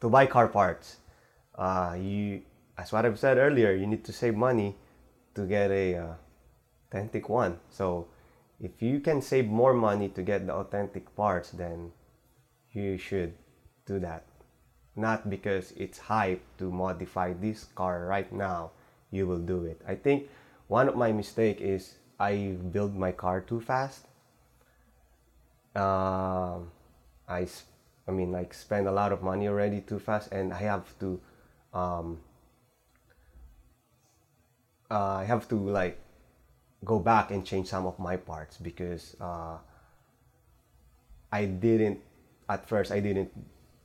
to 0.00 0.08
buy 0.08 0.26
car 0.26 0.48
parts. 0.48 0.96
Uh, 1.54 1.96
you 1.98 2.42
as 2.78 2.92
what 2.92 3.04
i've 3.04 3.18
said 3.18 3.36
earlier 3.36 3.74
you 3.74 3.86
need 3.86 4.02
to 4.02 4.12
save 4.12 4.34
money 4.34 4.74
to 5.34 5.44
get 5.44 5.70
a 5.70 5.96
uh, 5.96 6.14
authentic 6.88 7.28
one. 7.28 7.58
So 7.68 8.08
if 8.60 8.82
you 8.82 9.00
can 9.00 9.22
save 9.22 9.46
more 9.46 9.74
money 9.74 10.08
to 10.08 10.22
get 10.22 10.46
the 10.46 10.54
authentic 10.54 11.14
parts 11.14 11.50
then 11.50 11.92
you 12.72 12.98
should 12.98 13.34
do 13.86 13.98
that. 14.00 14.24
Not 14.96 15.30
because 15.30 15.72
it's 15.76 15.98
hype 15.98 16.42
to 16.58 16.70
modify 16.70 17.32
this 17.32 17.64
car 17.74 18.06
right 18.06 18.30
now 18.32 18.70
you 19.10 19.26
will 19.26 19.38
do 19.38 19.64
it. 19.64 19.80
I 19.86 19.94
think 19.94 20.28
one 20.68 20.88
of 20.88 20.96
my 20.96 21.12
mistake 21.12 21.60
is 21.60 21.96
i 22.20 22.54
build 22.70 22.94
my 22.94 23.12
car 23.12 23.40
too 23.40 23.60
fast. 23.60 24.06
Um, 25.74 26.70
I, 27.26 27.48
I 28.10 28.12
mean 28.12 28.32
like 28.32 28.52
spend 28.52 28.88
a 28.88 28.92
lot 28.92 29.12
of 29.12 29.22
money 29.22 29.46
already 29.46 29.80
too 29.80 30.00
fast 30.00 30.32
and 30.32 30.52
i 30.52 30.58
have 30.58 30.98
to 30.98 31.20
um, 31.72 32.18
uh, 34.90 35.22
i 35.22 35.24
have 35.24 35.46
to 35.48 35.56
like 35.56 35.96
go 36.84 36.98
back 36.98 37.30
and 37.30 37.44
change 37.44 37.68
some 37.68 37.86
of 37.86 37.98
my 37.98 38.16
parts 38.16 38.56
because 38.56 39.16
uh, 39.20 39.58
I 41.30 41.44
didn't 41.44 42.00
at 42.48 42.66
first 42.66 42.90
I 42.90 43.00
didn't 43.00 43.30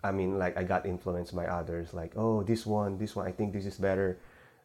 I 0.04 0.12
mean 0.12 0.40
like 0.40 0.58
I 0.58 0.64
got 0.64 0.86
influenced 0.86 1.36
by 1.36 1.46
others 1.46 1.94
like 1.94 2.14
oh 2.16 2.44
this 2.44 2.66
one 2.66 2.98
this 2.98 3.16
one 3.16 3.28
I 3.28 3.32
think 3.32 3.54
this 3.54 3.66
is 3.66 3.78
better. 3.78 4.18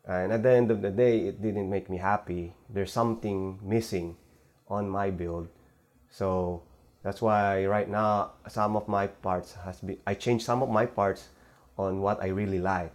And 0.06 0.32
at 0.32 0.42
the 0.42 0.50
end 0.50 0.70
of 0.70 0.80
the 0.80 0.90
day 0.90 1.28
it 1.28 1.42
didn't 1.42 1.68
make 1.68 1.90
me 1.90 1.98
happy. 1.98 2.54
There's 2.70 2.92
something 2.92 3.58
missing 3.62 4.16
on 4.68 4.88
my 4.88 5.10
build. 5.10 5.48
So 6.08 6.62
that's 7.02 7.22
why 7.22 7.64
right 7.66 7.88
now 7.88 8.32
some 8.48 8.76
of 8.76 8.88
my 8.88 9.06
parts 9.06 9.54
has 9.64 9.80
been 9.80 9.98
I 10.06 10.14
changed 10.14 10.44
some 10.44 10.62
of 10.62 10.68
my 10.68 10.86
parts 10.86 11.28
on 11.78 12.00
what 12.00 12.22
I 12.22 12.28
really 12.28 12.58
like 12.60 12.92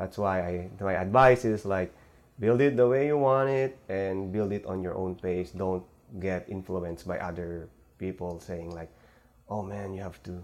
that's 0.00 0.16
why 0.16 0.40
I 0.40 0.70
my 0.80 0.94
advice 0.94 1.44
is 1.44 1.68
like 1.68 1.92
build 2.40 2.64
it 2.64 2.76
the 2.76 2.88
way 2.88 3.06
you 3.06 3.18
want 3.18 3.50
it 3.50 3.76
and 3.92 4.32
build 4.32 4.50
it 4.50 4.64
on 4.64 4.82
your 4.82 4.96
own 4.96 5.14
pace. 5.14 5.52
Don't 5.52 5.84
get 6.18 6.48
influenced 6.48 7.06
by 7.06 7.20
other 7.20 7.68
people 8.00 8.40
saying 8.40 8.72
like, 8.72 8.88
"Oh 9.52 9.62
man, 9.62 9.92
you 9.92 10.00
have 10.00 10.16
to 10.24 10.40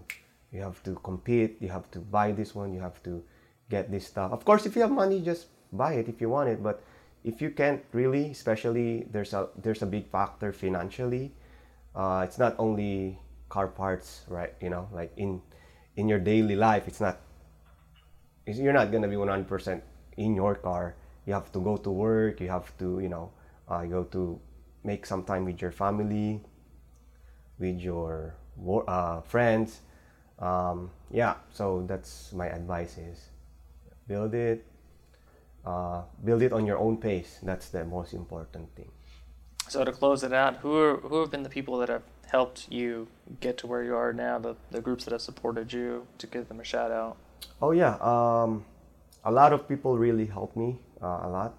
you 0.53 0.61
have 0.61 0.79
to 0.85 0.93
compete, 1.01 1.57
you 1.59 1.73
have 1.73 1.89
to 1.91 1.99
buy 1.99 2.31
this 2.31 2.53
one, 2.53 2.71
you 2.71 2.79
have 2.79 3.01
to 3.03 3.25
get 3.73 3.89
this 3.89 4.05
stuff." 4.05 4.31
Of 4.31 4.45
course, 4.45 4.69
if 4.69 4.77
you 4.77 4.85
have 4.85 4.93
money, 4.93 5.19
just 5.25 5.49
buy 5.73 5.97
it 5.97 6.07
if 6.07 6.21
you 6.21 6.29
want 6.29 6.53
it, 6.53 6.61
but 6.61 6.85
if 7.25 7.41
you 7.41 7.49
can't 7.49 7.81
really, 7.91 8.29
especially 8.29 9.09
there's 9.09 9.33
a 9.33 9.49
there's 9.57 9.81
a 9.81 9.89
big 9.89 10.05
factor 10.13 10.53
financially. 10.53 11.33
Uh, 11.97 12.21
it's 12.23 12.37
not 12.37 12.55
only 12.59 13.19
car 13.49 13.67
parts, 13.67 14.21
right? 14.29 14.53
You 14.61 14.69
know, 14.69 14.87
like 14.93 15.11
in 15.17 15.41
in 15.97 16.07
your 16.07 16.19
daily 16.19 16.55
life, 16.55 16.87
it's 16.87 17.01
not 17.01 17.17
is 18.45 18.59
you're 18.59 18.73
not 18.73 18.91
gonna 18.91 19.07
be 19.07 19.17
100% 19.17 19.83
in 20.17 20.35
your 20.35 20.55
car. 20.55 20.95
You 21.25 21.33
have 21.33 21.51
to 21.51 21.59
go 21.59 21.77
to 21.77 21.91
work. 21.91 22.39
You 22.39 22.49
have 22.49 22.71
to, 22.77 22.99
you 22.99 23.09
know, 23.09 23.31
uh, 23.67 23.83
go 23.85 24.03
to 24.15 24.39
make 24.83 25.05
some 25.05 25.23
time 25.23 25.45
with 25.45 25.61
your 25.61 25.71
family, 25.71 26.41
with 27.59 27.79
your 27.81 28.35
uh, 28.87 29.21
friends. 29.21 29.81
Um, 30.39 30.91
yeah, 31.11 31.35
so 31.51 31.83
that's 31.87 32.31
my 32.33 32.47
advice 32.47 32.97
is 32.97 33.29
build 34.07 34.33
it, 34.33 34.65
uh, 35.65 36.03
build 36.23 36.41
it 36.41 36.53
on 36.53 36.65
your 36.65 36.77
own 36.77 36.97
pace. 36.97 37.39
That's 37.43 37.69
the 37.69 37.83
most 37.83 38.13
important 38.13 38.73
thing. 38.75 38.91
So 39.69 39.83
to 39.83 39.91
close 39.91 40.23
it 40.23 40.33
out, 40.33 40.57
who 40.57 40.77
are, 40.77 40.97
who 40.97 41.19
have 41.21 41.31
been 41.31 41.43
the 41.43 41.49
people 41.49 41.77
that 41.79 41.89
have 41.89 42.03
helped 42.27 42.71
you 42.71 43.07
get 43.39 43.57
to 43.59 43.67
where 43.67 43.83
you 43.83 43.95
are 43.95 44.13
now? 44.13 44.39
The 44.39 44.55
the 44.71 44.81
groups 44.81 45.05
that 45.05 45.11
have 45.11 45.21
supported 45.21 45.73
you 45.73 46.07
to 46.17 46.27
give 46.27 46.47
them 46.47 46.59
a 46.59 46.63
shout 46.63 46.91
out. 46.91 47.17
Oh 47.61 47.71
yeah, 47.71 47.95
um, 47.99 48.65
a 49.23 49.31
lot 49.31 49.53
of 49.53 49.67
people 49.67 49.97
really 49.97 50.25
helped 50.25 50.55
me 50.55 50.79
uh, 51.01 51.19
a 51.23 51.29
lot. 51.29 51.53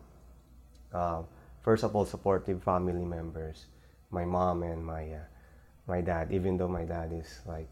Uh, 0.93 1.23
first 1.63 1.85
of 1.85 1.95
all, 1.95 2.05
supportive 2.05 2.63
family 2.63 3.05
members, 3.05 3.67
my 4.11 4.25
mom 4.25 4.63
and 4.63 4.85
my 4.85 5.05
uh, 5.13 5.27
my 5.87 6.01
dad. 6.01 6.33
Even 6.33 6.57
though 6.57 6.69
my 6.69 6.85
dad 6.85 7.13
is 7.13 7.41
like 7.47 7.69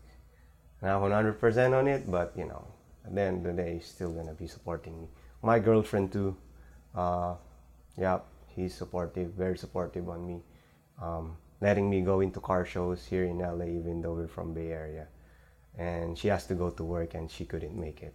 not 0.82 1.00
100% 1.00 1.72
on 1.72 1.88
it, 1.88 2.10
but 2.10 2.32
you 2.36 2.44
know, 2.44 2.66
at 3.06 3.14
the 3.14 3.22
end 3.22 3.46
of 3.46 3.56
the 3.56 3.62
day, 3.62 3.74
he's 3.74 3.86
still 3.86 4.12
gonna 4.12 4.34
be 4.34 4.46
supporting 4.46 5.00
me. 5.00 5.08
My 5.42 5.58
girlfriend 5.58 6.12
too. 6.12 6.36
Uh, 6.94 7.34
yeah, 7.96 8.20
he's 8.56 8.74
supportive, 8.74 9.32
very 9.32 9.58
supportive 9.58 10.08
on 10.08 10.26
me, 10.26 10.42
um, 11.00 11.36
letting 11.60 11.88
me 11.88 12.00
go 12.00 12.20
into 12.20 12.40
car 12.40 12.64
shows 12.64 13.04
here 13.04 13.24
in 13.24 13.38
LA, 13.38 13.66
even 13.66 14.00
though 14.02 14.14
we're 14.14 14.26
from 14.26 14.54
Bay 14.54 14.72
Area 14.72 15.06
and 15.78 16.16
she 16.16 16.28
has 16.28 16.46
to 16.46 16.54
go 16.54 16.70
to 16.70 16.84
work 16.84 17.14
and 17.14 17.30
she 17.30 17.44
couldn't 17.44 17.76
make 17.78 18.02
it. 18.02 18.14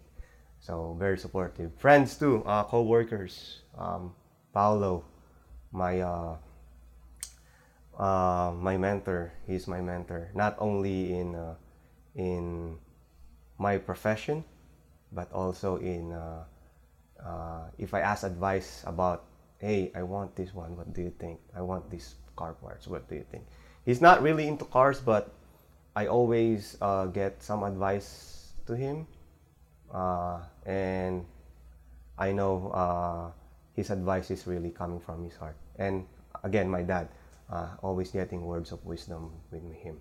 So 0.60 0.96
very 0.98 1.18
supportive. 1.18 1.72
Friends 1.78 2.16
too, 2.16 2.42
uh, 2.46 2.64
co-workers. 2.64 3.62
Um, 3.76 4.14
Paolo, 4.52 5.04
my 5.72 6.00
uh, 6.00 6.36
uh, 7.98 8.52
my 8.54 8.76
mentor. 8.76 9.32
He's 9.46 9.66
my 9.66 9.80
mentor. 9.80 10.30
Not 10.34 10.56
only 10.58 11.14
in 11.14 11.34
uh, 11.34 11.54
in 12.14 12.78
my 13.58 13.78
profession, 13.78 14.44
but 15.10 15.32
also 15.32 15.76
in 15.76 16.12
uh, 16.12 16.44
uh, 17.18 17.64
if 17.78 17.94
I 17.94 18.00
ask 18.00 18.22
advice 18.22 18.84
about, 18.86 19.24
hey, 19.62 19.92
I 19.94 20.02
want 20.02 20.34
this 20.34 20.52
one. 20.52 20.76
What 20.76 20.92
do 20.92 21.00
you 21.00 21.14
think? 21.22 21.38
I 21.54 21.62
want 21.62 21.88
these 21.88 22.16
car 22.34 22.52
parts. 22.52 22.88
What 22.88 23.08
do 23.08 23.14
you 23.14 23.24
think? 23.30 23.46
He's 23.86 24.00
not 24.02 24.20
really 24.20 24.48
into 24.48 24.64
cars, 24.66 25.00
but 25.00 25.30
I 25.94 26.06
always 26.06 26.76
uh, 26.82 27.06
get 27.06 27.42
some 27.42 27.62
advice 27.62 28.52
to 28.66 28.74
him, 28.74 29.06
uh, 29.94 30.40
and 30.66 31.24
I 32.18 32.32
know 32.32 32.74
uh, 32.74 33.30
his 33.74 33.90
advice 33.90 34.30
is 34.30 34.46
really 34.46 34.70
coming 34.70 34.98
from 34.98 35.22
his 35.22 35.36
heart. 35.36 35.56
And 35.78 36.06
again, 36.42 36.68
my 36.68 36.82
dad, 36.82 37.08
uh, 37.50 37.68
always 37.82 38.10
getting 38.10 38.44
words 38.44 38.72
of 38.72 38.84
wisdom 38.84 39.30
with 39.52 39.62
him. 39.74 40.00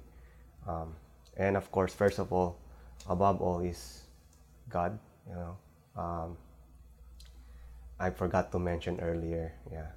Um, 0.68 0.96
and 1.38 1.56
of 1.56 1.72
course, 1.72 1.94
first 1.94 2.18
of 2.18 2.34
all, 2.34 2.58
above 3.08 3.42
all 3.42 3.62
is 3.62 4.10
God. 4.70 4.98
You 5.30 5.36
know, 5.36 5.58
um, 6.02 6.38
I 8.02 8.10
forgot 8.10 8.52
to 8.52 8.60
mention 8.60 9.00
earlier. 9.00 9.54
Yeah, 9.72 9.94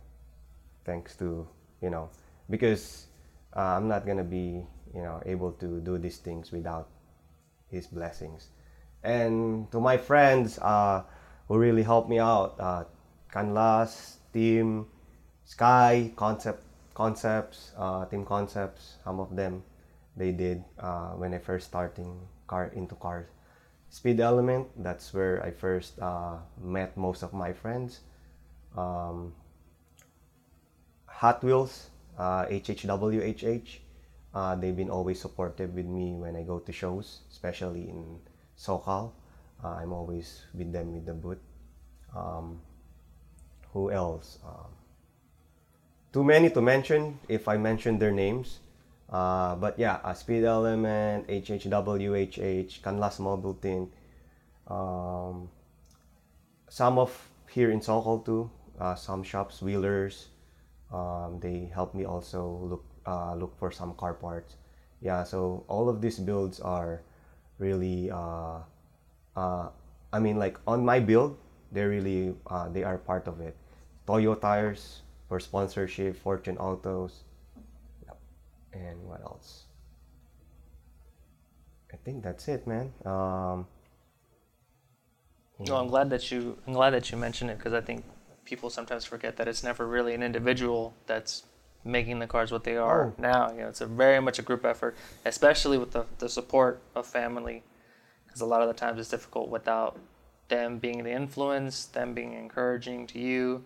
thanks 0.85 1.17
to 1.25 1.49
you 1.81 1.89
know 1.89 2.13
because 2.53 3.09
uh, 3.57 3.81
I'm 3.81 3.89
not 3.89 4.05
gonna 4.07 4.29
be 4.29 4.61
you 4.93 5.03
know 5.03 5.25
able 5.25 5.53
to 5.65 5.81
do 5.81 5.97
these 5.97 6.19
things 6.21 6.53
without 6.53 6.93
his 7.73 7.89
blessings. 7.89 8.53
And 9.03 9.71
to 9.73 9.81
my 9.81 9.97
friends 9.97 10.59
uh, 10.61 11.03
who 11.49 11.57
really 11.59 11.83
helped 11.83 12.09
me 12.09 12.21
out, 12.21 12.57
uh, 12.61 12.85
Canlas, 13.33 14.17
Team, 14.33 14.87
Sky, 15.45 16.13
Concept, 16.17 16.63
Concepts, 16.95 17.73
uh, 17.77 18.05
Team 18.07 18.25
Concepts, 18.25 18.97
some 19.05 19.21
of 19.21 19.35
them 19.35 19.65
they 20.17 20.31
did 20.31 20.65
uh, 20.79 21.17
when 21.17 21.35
I 21.35 21.39
first 21.39 21.67
starting 21.67 22.21
car 22.47 22.71
into 22.75 22.95
cars. 22.95 23.34
Speed 23.95 24.19
Element, 24.19 24.67
that's 24.83 25.15
where 25.15 25.41
I 25.47 25.53
first 25.53 26.01
uh, 26.03 26.43
met 26.61 26.97
most 26.97 27.23
of 27.23 27.33
my 27.33 27.53
friends. 27.53 28.01
Um, 28.77 29.33
Hot 31.07 31.39
Wheels, 31.45 31.91
uh, 32.19 32.45
HHWHH, 32.47 33.79
uh, 34.35 34.57
they've 34.57 34.75
been 34.75 34.91
always 34.91 35.21
supportive 35.21 35.75
with 35.75 35.87
me 35.87 36.13
when 36.13 36.35
I 36.35 36.43
go 36.43 36.59
to 36.59 36.73
shows, 36.73 37.21
especially 37.31 37.87
in 37.89 38.19
SoCal. 38.59 39.13
Uh, 39.63 39.79
I'm 39.79 39.93
always 39.93 40.43
with 40.53 40.73
them 40.73 40.93
with 40.93 41.07
the 41.07 41.15
booth. 41.15 41.39
Um, 42.17 42.59
who 43.73 43.93
else? 43.93 44.41
Um, 44.45 44.75
too 46.13 46.25
many 46.25 46.51
to 46.51 46.61
mention 46.61 47.21
if 47.29 47.47
I 47.47 47.59
mention 47.59 48.01
their 48.01 48.11
names. 48.11 48.59
Uh, 49.11 49.55
but 49.57 49.79
yeah, 49.79 50.01
uh, 50.03 50.15
Speed 50.15 50.45
Element, 50.45 51.29
HHWHH, 51.29 52.81
Canlas 52.81 53.21
Mobile 53.21 53.55
Tint, 53.55 53.93
um, 54.67 55.49
some 56.69 56.99
of 56.99 57.13
here 57.51 57.71
in 57.71 57.81
SoCal 57.81 58.25
too, 58.25 58.51
uh, 58.81 58.95
some 58.95 59.23
shops, 59.23 59.63
Wheelers, 59.63 60.29
um, 60.93 61.39
they 61.41 61.71
help 61.73 61.95
me 61.95 62.05
also 62.05 62.47
look 62.63 62.85
uh, 63.07 63.35
look 63.35 63.57
for 63.59 63.71
some 63.71 63.95
car 63.95 64.15
parts. 64.15 64.57
Yeah, 65.01 65.23
so 65.25 65.65
all 65.69 65.89
of 65.89 66.01
these 66.01 66.19
builds 66.19 66.61
are 66.61 67.03
really, 67.59 68.11
uh, 68.11 68.61
uh, 69.37 69.69
I 70.13 70.19
mean, 70.19 70.39
like 70.39 70.59
on 70.67 70.85
my 70.85 71.01
build, 71.01 71.37
they're 71.73 71.91
really 71.91 72.35
uh, 72.47 72.69
they 72.69 72.83
are 72.85 72.99
part 72.99 73.29
of 73.29 73.41
it. 73.41 73.57
Toyo 74.07 74.35
tires 74.35 75.03
for 75.29 75.41
sponsorship, 75.41 76.17
Fortune 76.17 76.57
Autos. 76.59 77.25
And 78.75 79.03
what 79.07 79.21
else? 79.23 79.65
I 81.93 81.97
think 81.97 82.23
that's 82.23 82.49
it, 82.49 82.67
man. 82.67 82.93
Um, 83.05 83.67
well, 85.59 85.81
I'm 85.81 85.89
glad 85.89 86.11
that 86.11 86.31
you 86.31 86.59
I'm 86.67 86.73
glad 86.73 86.91
that 86.91 87.11
you 87.13 87.19
mentioned 87.19 87.51
it 87.51 87.59
because 87.59 87.73
I 87.73 87.81
think 87.81 88.05
people 88.45 88.69
sometimes 88.69 89.05
forget 89.05 89.37
that 89.37 89.49
it's 89.49 89.63
never 89.63 89.87
really 89.87 90.15
an 90.15 90.23
individual 90.23 90.95
that's 91.07 91.45
making 91.85 92.19
the 92.19 92.27
cars 92.27 92.51
what 92.51 92.65
they 92.65 92.77
are 92.77 93.07
oh. 93.17 93.23
now. 93.23 93.53
You 93.53 93.61
know, 93.61 93.69
it's 93.69 93.81
a 93.81 93.87
very 93.87 94.21
much 94.21 94.39
a 94.39 94.43
group 94.43 94.65
effort, 94.65 94.97
especially 95.25 95.79
with 95.79 95.93
the, 95.93 96.07
the 96.19 96.29
support 96.29 96.83
of 96.95 97.07
family, 97.07 97.63
because 98.27 98.41
a 98.41 98.47
lot 98.47 98.63
of 98.63 98.69
the 98.69 98.75
times 98.75 98.99
it's 98.99 99.09
difficult 99.09 99.49
without 99.49 99.99
them 100.49 100.79
being 100.79 101.05
the 101.05 101.13
influence, 101.13 101.87
them 101.87 102.15
being 102.15 102.33
encouraging 102.33 103.07
to 103.09 103.19
you, 103.19 103.65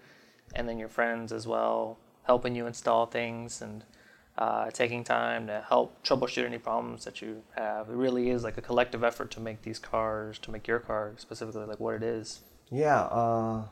and 0.55 0.69
then 0.69 0.79
your 0.79 0.89
friends 0.89 1.33
as 1.33 1.47
well, 1.47 1.99
helping 2.25 2.55
you 2.55 2.67
install 2.67 3.07
things 3.07 3.63
and 3.63 3.85
uh, 4.39 4.71
taking 4.71 5.03
time 5.05 5.49
to 5.49 5.65
help 5.69 6.03
troubleshoot 6.05 6.47
any 6.47 6.59
problems 6.59 7.05
that 7.05 7.21
you 7.21 7.43
have. 7.57 7.91
It 7.91 7.95
really 7.95 8.31
is 8.31 8.45
like 8.45 8.57
a 8.57 8.63
collective 8.63 9.03
effort 9.03 9.31
to 9.33 9.41
make 9.41 9.63
these 9.63 9.79
cars, 9.79 10.39
to 10.41 10.51
make 10.51 10.67
your 10.67 10.79
car 10.79 11.15
specifically 11.19 11.67
like 11.67 11.81
what 11.81 11.97
it 11.97 12.03
is. 12.03 12.41
Yeah. 12.71 13.03
Uh 13.03 13.65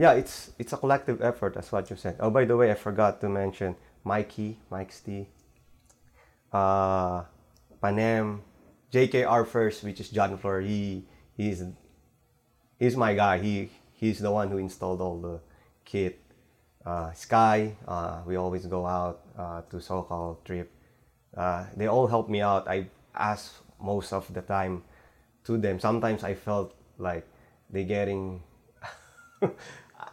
yeah, 0.00 0.12
it's 0.12 0.52
it's 0.58 0.72
a 0.72 0.78
collective 0.78 1.20
effort, 1.20 1.52
That's 1.54 1.70
what 1.70 1.90
you 1.90 1.96
said. 1.96 2.16
Oh, 2.20 2.30
by 2.30 2.46
the 2.46 2.56
way, 2.56 2.70
I 2.70 2.74
forgot 2.74 3.20
to 3.20 3.28
mention 3.28 3.76
Mikey, 4.02 4.58
Mike's 4.70 5.00
T, 5.00 5.28
uh, 6.52 7.24
Panem, 7.82 8.40
JKR 8.92 9.46
first, 9.46 9.84
which 9.84 10.00
is 10.00 10.08
John 10.08 10.38
Floor. 10.38 10.62
He 10.62 11.04
he's 11.36 11.64
he's 12.78 12.96
my 12.96 13.12
guy. 13.12 13.38
He 13.38 13.70
he's 13.92 14.20
the 14.20 14.30
one 14.30 14.48
who 14.48 14.56
installed 14.56 15.02
all 15.02 15.20
the 15.20 15.40
kit. 15.84 16.18
Uh, 16.84 17.12
Sky, 17.12 17.76
uh, 17.86 18.22
we 18.26 18.36
always 18.36 18.66
go 18.66 18.86
out 18.86 19.20
uh, 19.36 19.62
to 19.70 19.76
SoCal 19.76 20.42
trip. 20.44 20.70
Uh, 21.36 21.66
they 21.76 21.86
all 21.86 22.06
help 22.06 22.28
me 22.28 22.40
out. 22.40 22.66
I 22.68 22.88
ask 23.14 23.52
most 23.80 24.12
of 24.12 24.32
the 24.32 24.42
time 24.42 24.82
to 25.44 25.58
them. 25.58 25.78
Sometimes 25.78 26.24
I 26.24 26.34
felt 26.34 26.74
like 26.98 27.26
they 27.70 27.84
getting 27.84 28.42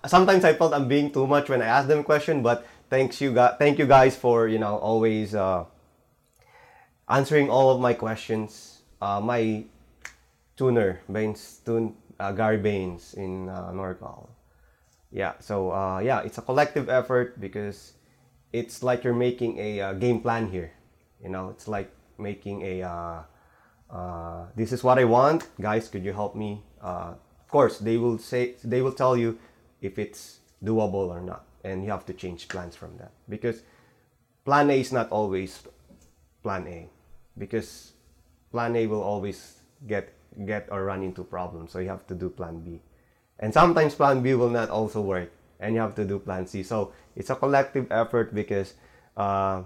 sometimes 0.05 0.43
I 0.43 0.53
felt 0.53 0.73
I'm 0.73 0.87
being 0.87 1.11
too 1.11 1.27
much 1.27 1.49
when 1.49 1.61
I 1.61 1.65
ask 1.65 1.87
them 1.87 2.03
question, 2.03 2.41
but 2.41 2.65
thanks 2.89 3.19
you 3.21 3.33
guys, 3.33 3.55
thank 3.59 3.79
you 3.79 3.85
guys 3.85 4.15
for 4.15 4.47
you 4.47 4.59
know 4.59 4.77
always 4.77 5.35
uh, 5.35 5.65
answering 7.09 7.49
all 7.49 7.71
of 7.71 7.81
my 7.81 7.93
questions. 7.93 8.81
Uh, 9.01 9.21
my 9.21 9.63
tuner, 10.55 10.99
Baines 11.11 11.61
Tune, 11.65 11.95
uh, 12.19 12.31
Gary 12.31 12.57
Baines 12.57 13.13
in 13.13 13.49
uh, 13.49 13.71
Norcal. 13.71 14.27
Yeah, 15.11 15.33
so 15.39 15.71
uh, 15.71 15.99
yeah, 15.99 16.21
it's 16.21 16.37
a 16.37 16.41
collective 16.41 16.89
effort 16.89 17.39
because 17.39 17.93
it's 18.51 18.83
like 18.83 19.03
you're 19.03 19.13
making 19.15 19.57
a 19.57 19.81
uh, 19.81 19.93
game 19.93 20.21
plan 20.21 20.51
here. 20.51 20.71
You 21.23 21.29
know, 21.29 21.49
it's 21.49 21.67
like 21.67 21.91
making 22.17 22.61
a 22.61 22.83
uh, 22.83 23.21
uh, 23.89 24.45
this 24.55 24.71
is 24.71 24.83
what 24.83 24.99
I 24.99 25.05
want, 25.05 25.47
guys. 25.61 25.87
Could 25.87 26.03
you 26.03 26.13
help 26.13 26.35
me? 26.35 26.63
Uh, 26.81 27.13
of 27.39 27.47
course, 27.47 27.79
they 27.79 27.97
will 27.97 28.17
say 28.17 28.55
they 28.63 28.81
will 28.81 28.91
tell 28.91 29.15
you 29.15 29.39
if 29.81 29.97
it's 29.97 30.39
doable 30.63 31.07
or 31.09 31.21
not. 31.21 31.45
And 31.63 31.83
you 31.83 31.91
have 31.91 32.05
to 32.05 32.13
change 32.13 32.47
plans 32.47 32.75
from 32.75 32.97
that. 32.97 33.11
Because 33.27 33.63
plan 34.45 34.69
A 34.69 34.79
is 34.79 34.91
not 34.91 35.09
always 35.11 35.63
plan 36.43 36.67
A. 36.67 36.89
Because 37.37 37.93
plan 38.51 38.75
A 38.75 38.87
will 38.87 39.01
always 39.03 39.61
get 39.87 40.13
get 40.45 40.67
or 40.71 40.83
run 40.83 41.03
into 41.03 41.23
problems. 41.23 41.71
So 41.71 41.79
you 41.79 41.89
have 41.89 42.05
to 42.07 42.15
do 42.15 42.29
plan 42.29 42.59
B. 42.59 42.81
And 43.39 43.53
sometimes 43.53 43.95
plan 43.95 44.21
B 44.21 44.33
will 44.33 44.49
not 44.49 44.69
also 44.69 45.01
work. 45.01 45.31
And 45.59 45.73
you 45.75 45.81
have 45.81 45.95
to 45.95 46.05
do 46.05 46.19
plan 46.19 46.45
C. 46.47 46.63
So 46.63 46.93
it's 47.15 47.29
a 47.29 47.35
collective 47.35 47.91
effort 47.91 48.33
because 48.33 48.73
uh, 49.15 49.63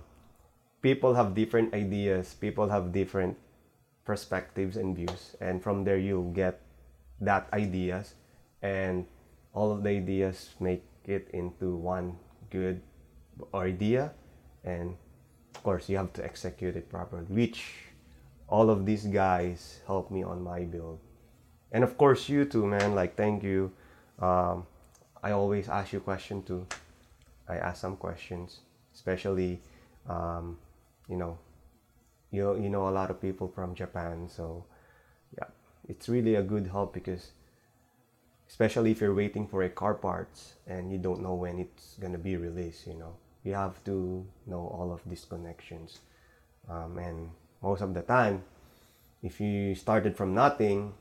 people 0.81 1.13
have 1.15 1.35
different 1.35 1.73
ideas, 1.73 2.33
people 2.33 2.69
have 2.69 2.91
different 2.91 3.37
perspectives 4.05 4.77
and 4.77 4.95
views. 4.95 5.35
And 5.39 5.61
from 5.61 5.83
there 5.83 5.97
you 5.97 6.31
get 6.35 6.61
that 7.21 7.47
ideas 7.53 8.15
and 8.61 9.05
all 9.53 9.71
of 9.71 9.83
the 9.83 9.89
ideas 9.89 10.49
make 10.59 10.83
it 11.05 11.29
into 11.33 11.75
one 11.75 12.17
good 12.49 12.81
idea 13.53 14.11
and 14.63 14.95
of 15.55 15.63
course 15.63 15.89
you 15.89 15.97
have 15.97 16.13
to 16.13 16.23
execute 16.23 16.75
it 16.75 16.89
properly 16.89 17.25
which 17.29 17.89
all 18.47 18.69
of 18.69 18.85
these 18.85 19.05
guys 19.05 19.79
helped 19.87 20.11
me 20.11 20.21
on 20.21 20.41
my 20.41 20.61
build 20.61 20.99
and 21.71 21.83
of 21.83 21.97
course 21.97 22.29
you 22.29 22.45
too 22.45 22.65
man. 22.65 22.95
Like 22.95 23.15
thank 23.15 23.43
you. 23.43 23.71
Um, 24.19 24.67
i 25.23 25.31
always 25.31 25.69
ask 25.69 25.93
you 25.93 25.99
question 25.99 26.43
too. 26.43 26.65
I 27.47 27.57
ask 27.57 27.81
some 27.81 27.97
questions 27.97 28.59
especially 28.93 29.61
um, 30.07 30.57
you 31.09 31.17
know 31.17 31.37
you, 32.31 32.55
you 32.61 32.69
know 32.69 32.87
a 32.87 32.93
lot 32.93 33.09
of 33.09 33.21
people 33.21 33.47
from 33.47 33.75
japan. 33.75 34.27
So 34.29 34.65
yeah 35.37 35.47
it's 35.87 36.09
really 36.09 36.35
a 36.35 36.43
good 36.43 36.67
help 36.67 36.93
because 36.93 37.31
especially 38.49 38.91
if 38.91 39.01
you're 39.01 39.15
waiting 39.15 39.47
for 39.47 39.63
a 39.63 39.69
car 39.69 39.93
parts 39.93 40.55
and 40.67 40.91
you 40.91 40.97
don't 40.97 41.21
know 41.21 41.35
when 41.35 41.59
it's 41.59 41.95
gonna 41.99 42.17
be 42.17 42.35
released 42.35 42.85
you 42.87 42.95
know 42.95 43.15
you 43.43 43.53
have 43.53 43.83
to 43.85 44.25
know 44.45 44.69
all 44.77 44.91
of 44.93 45.01
these 45.07 45.25
connections. 45.25 46.01
Um, 46.69 46.99
and 46.99 47.31
most 47.63 47.81
of 47.81 47.93
the 47.93 48.03
time 48.03 48.43
if 49.23 49.39
you 49.41 49.75
started 49.75 50.15
from 50.15 50.33
nothing 50.33 50.93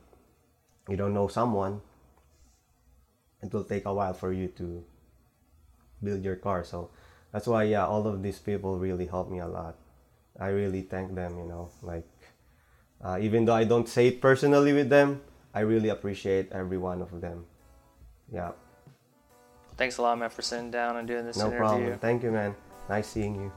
you 0.90 0.96
don't 0.96 1.14
know 1.14 1.28
someone 1.28 1.80
it 3.42 3.52
will 3.54 3.64
take 3.64 3.86
a 3.86 3.94
while 3.94 4.12
for 4.12 4.32
you 4.32 4.48
to 4.48 4.84
build 6.02 6.24
your 6.24 6.36
car 6.36 6.64
so 6.64 6.90
that's 7.32 7.46
why 7.46 7.62
yeah 7.62 7.86
all 7.86 8.06
of 8.06 8.22
these 8.22 8.38
people 8.38 8.76
really 8.78 9.06
help 9.06 9.30
me 9.30 9.38
a 9.38 9.46
lot 9.46 9.76
i 10.38 10.48
really 10.48 10.82
thank 10.82 11.14
them 11.14 11.38
you 11.38 11.46
know 11.46 11.70
like 11.82 12.06
uh, 13.04 13.16
even 13.20 13.44
though 13.44 13.54
i 13.54 13.64
don't 13.64 13.88
say 13.88 14.08
it 14.08 14.20
personally 14.20 14.72
with 14.72 14.90
them 14.90 15.20
I 15.52 15.60
really 15.60 15.88
appreciate 15.88 16.52
every 16.52 16.78
one 16.78 17.02
of 17.02 17.20
them. 17.20 17.44
Yeah. 18.32 18.52
Thanks 19.76 19.98
a 19.98 20.02
lot, 20.02 20.18
man, 20.18 20.30
for 20.30 20.42
sitting 20.42 20.70
down 20.70 20.96
and 20.96 21.08
doing 21.08 21.26
this 21.26 21.36
no 21.36 21.46
interview. 21.46 21.58
problem. 21.58 21.98
Thank 21.98 22.22
you, 22.22 22.30
man. 22.30 22.54
Nice 22.88 23.08
seeing 23.08 23.34
you. 23.34 23.52